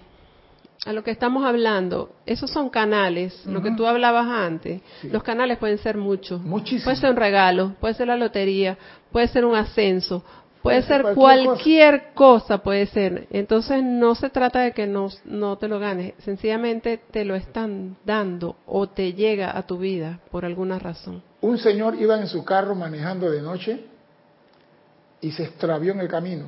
[0.86, 2.12] a lo que estamos hablando.
[2.26, 4.82] Esos son canales, lo que tú hablabas antes.
[5.02, 5.10] Sí.
[5.10, 6.40] Los canales pueden ser muchos.
[6.42, 6.84] Muchísimo.
[6.86, 8.78] Puede ser un regalo, puede ser la lotería,
[9.12, 10.24] puede ser un ascenso,
[10.62, 12.60] puede, Puede ser cualquier cosa.
[12.60, 13.28] puede ser.
[13.32, 17.98] Entonces no se trata de que no, no te lo ganes, sencillamente te lo están
[18.06, 21.22] dando o te llega a tu vida por alguna razón.
[21.42, 23.86] Un señor iba en su carro manejando de noche
[25.22, 26.46] y se extravió en el camino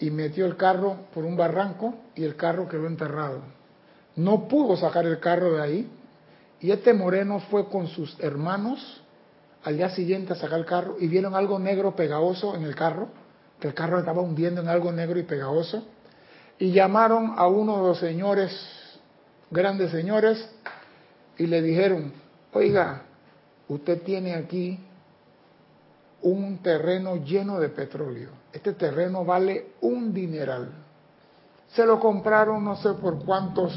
[0.00, 3.42] y metió el carro por un barranco y el carro quedó enterrado.
[4.16, 5.90] No pudo sacar el carro de ahí
[6.60, 9.02] y este moreno fue con sus hermanos
[9.64, 13.08] al día siguiente a sacar el carro y vieron algo negro pegajoso en el carro,
[13.60, 15.84] que el carro estaba hundiendo en algo negro y pegajoso
[16.58, 18.52] y llamaron a uno de los señores,
[19.50, 20.48] grandes señores,
[21.36, 22.12] y le dijeron,
[22.52, 23.02] oiga,
[23.68, 24.78] usted tiene aquí
[26.22, 28.30] un terreno lleno de petróleo.
[28.52, 30.70] Este terreno vale un dineral.
[31.68, 33.72] Se lo compraron no sé por cuántos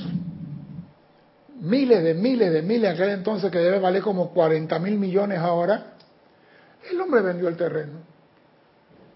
[1.62, 5.40] miles de miles de miles, en aquel entonces que debe valer como 40 mil millones
[5.40, 5.94] ahora.
[6.92, 8.00] El hombre vendió el terreno.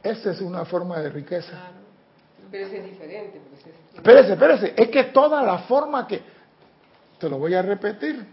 [0.04, 1.72] Esa es una forma de riqueza.
[2.52, 3.38] Pero ese es diferente.
[3.38, 6.22] es- Espérese, espérese, es que toda la forma que...
[7.20, 8.26] Te lo voy a repetir.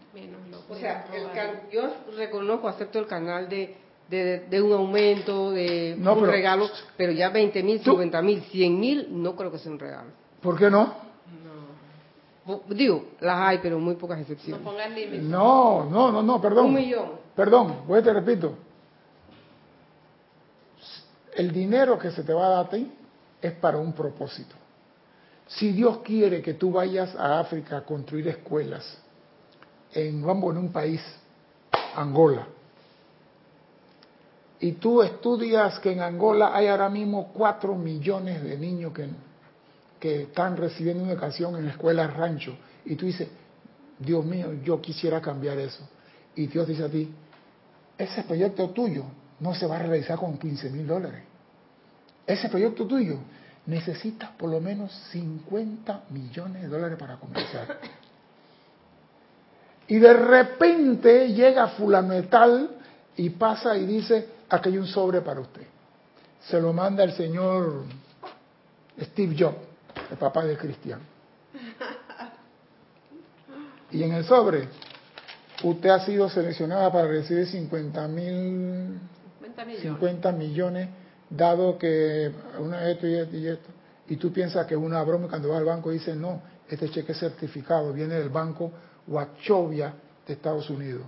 [0.68, 3.74] O sea, el can- yo reconozco, acepto el canal de,
[4.08, 8.20] de, de un aumento, de No, un pero- regalo, pero ya 20 mil, Tú- 50
[8.22, 10.10] mil, 100 mil, no creo que sea un regalo.
[10.42, 11.11] ¿Por qué no?
[12.68, 14.64] Digo, las hay, pero muy pocas excepciones.
[14.64, 15.22] pongas límites.
[15.22, 16.66] No, no, no, no, perdón.
[16.66, 17.10] Un millón.
[17.36, 18.54] Perdón, pues te repito.
[21.34, 22.92] El dinero que se te va a dar a ti
[23.40, 24.54] es para un propósito.
[25.46, 28.98] Si Dios quiere que tú vayas a África a construir escuelas,
[29.92, 31.00] en, vamos, en un país,
[31.94, 32.46] Angola,
[34.60, 39.08] y tú estudias que en Angola hay ahora mismo cuatro millones de niños que,
[40.02, 43.28] que están recibiendo una educación en escuelas rancho, y tú dices,
[44.00, 45.88] Dios mío, yo quisiera cambiar eso.
[46.34, 47.08] Y Dios dice a ti,
[47.96, 49.04] ese proyecto tuyo
[49.38, 51.22] no se va a realizar con 15 mil dólares.
[52.26, 53.18] Ese proyecto tuyo
[53.66, 57.78] necesitas por lo menos 50 millones de dólares para comenzar.
[59.86, 62.70] Y de repente llega fulano de tal
[63.16, 65.66] y pasa y dice, aquí hay un sobre para usted.
[66.40, 67.84] Se lo manda el señor
[69.00, 69.71] Steve Jobs,
[70.12, 71.00] el papá de Cristian.
[73.90, 74.68] Y en el sobre
[75.62, 79.00] usted ha sido seleccionada para recibir 50 mil
[79.80, 80.88] 50 millones,
[81.28, 83.68] dado que una esto y esto y esto,
[84.08, 87.14] y tú piensas que es una broma cuando va al banco dice no, este cheque
[87.14, 88.72] certificado viene del banco
[89.06, 89.94] Wachovia
[90.26, 91.04] de Estados Unidos.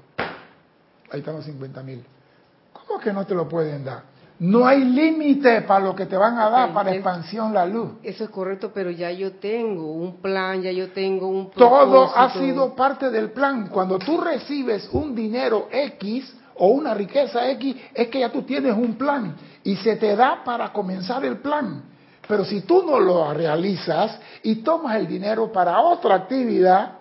[1.11, 2.05] Ahí están los 50 mil.
[2.73, 4.14] ¿Cómo que no te lo pueden dar?
[4.39, 7.93] No hay límite para lo que te van a dar para expansión la luz.
[8.03, 12.31] Eso es correcto, pero ya yo tengo un plan, ya yo tengo un Todo ha
[12.33, 13.69] sido parte del plan.
[13.69, 18.77] Cuando tú recibes un dinero X o una riqueza X, es que ya tú tienes
[18.77, 21.83] un plan y se te da para comenzar el plan.
[22.27, 26.99] Pero si tú no lo realizas y tomas el dinero para otra actividad,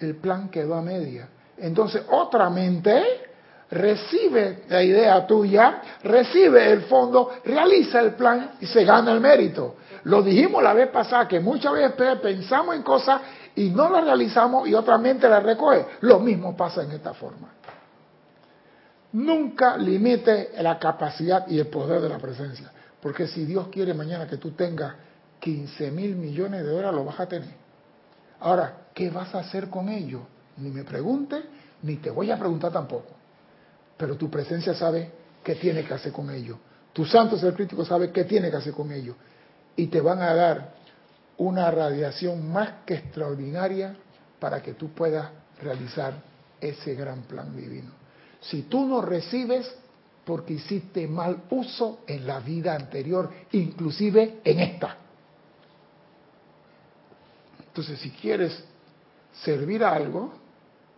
[0.00, 1.28] el plan quedó a media.
[1.56, 3.27] Entonces otra mente
[3.70, 9.76] recibe la idea tuya, recibe el fondo, realiza el plan y se gana el mérito.
[10.04, 13.20] Lo dijimos la vez pasada, que muchas veces pensamos en cosas
[13.54, 15.84] y no las realizamos y otra mente las recoge.
[16.00, 17.48] Lo mismo pasa en esta forma.
[19.12, 22.70] Nunca limite la capacidad y el poder de la presencia.
[23.00, 24.94] Porque si Dios quiere mañana que tú tengas
[25.40, 27.54] 15 mil millones de dólares, lo vas a tener.
[28.40, 30.20] Ahora, ¿qué vas a hacer con ello?
[30.58, 31.42] Ni me pregunte,
[31.82, 33.17] ni te voy a preguntar tampoco
[33.98, 35.10] pero tu presencia sabe
[35.42, 36.58] qué tiene que hacer con ello.
[36.92, 39.16] Tu santo ser crítico sabe qué tiene que hacer con ello.
[39.76, 40.74] Y te van a dar
[41.36, 43.96] una radiación más que extraordinaria
[44.38, 45.28] para que tú puedas
[45.60, 46.14] realizar
[46.60, 47.90] ese gran plan divino.
[48.40, 49.68] Si tú no recibes,
[50.24, 54.96] porque hiciste mal uso en la vida anterior, inclusive en esta.
[57.66, 58.62] Entonces, si quieres
[59.42, 60.32] servir a algo,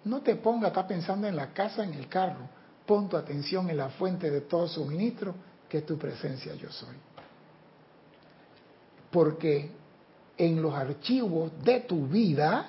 [0.05, 2.60] no te ponga a estar pensando en la casa, en el carro
[2.91, 5.32] Pon tu atención en la fuente de todo suministro,
[5.68, 6.97] que es tu presencia yo soy.
[9.12, 9.70] Porque
[10.36, 12.66] en los archivos de tu vida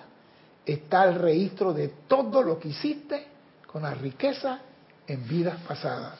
[0.64, 3.26] está el registro de todo lo que hiciste
[3.66, 4.60] con la riqueza
[5.08, 6.20] en vidas pasadas.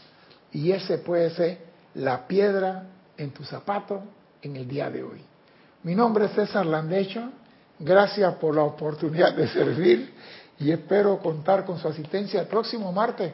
[0.52, 1.60] Y ese puede ser
[1.94, 4.02] la piedra en tu zapato
[4.42, 5.22] en el día de hoy.
[5.84, 7.30] Mi nombre es César Landecho.
[7.78, 10.12] Gracias por la oportunidad de servir
[10.58, 13.32] y espero contar con su asistencia el próximo martes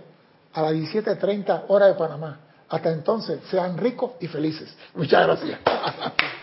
[0.58, 2.39] a las 17.30 hora de Panamá.
[2.70, 4.76] Hasta entonces, sean ricos y felices.
[4.95, 5.60] Muchas gracias.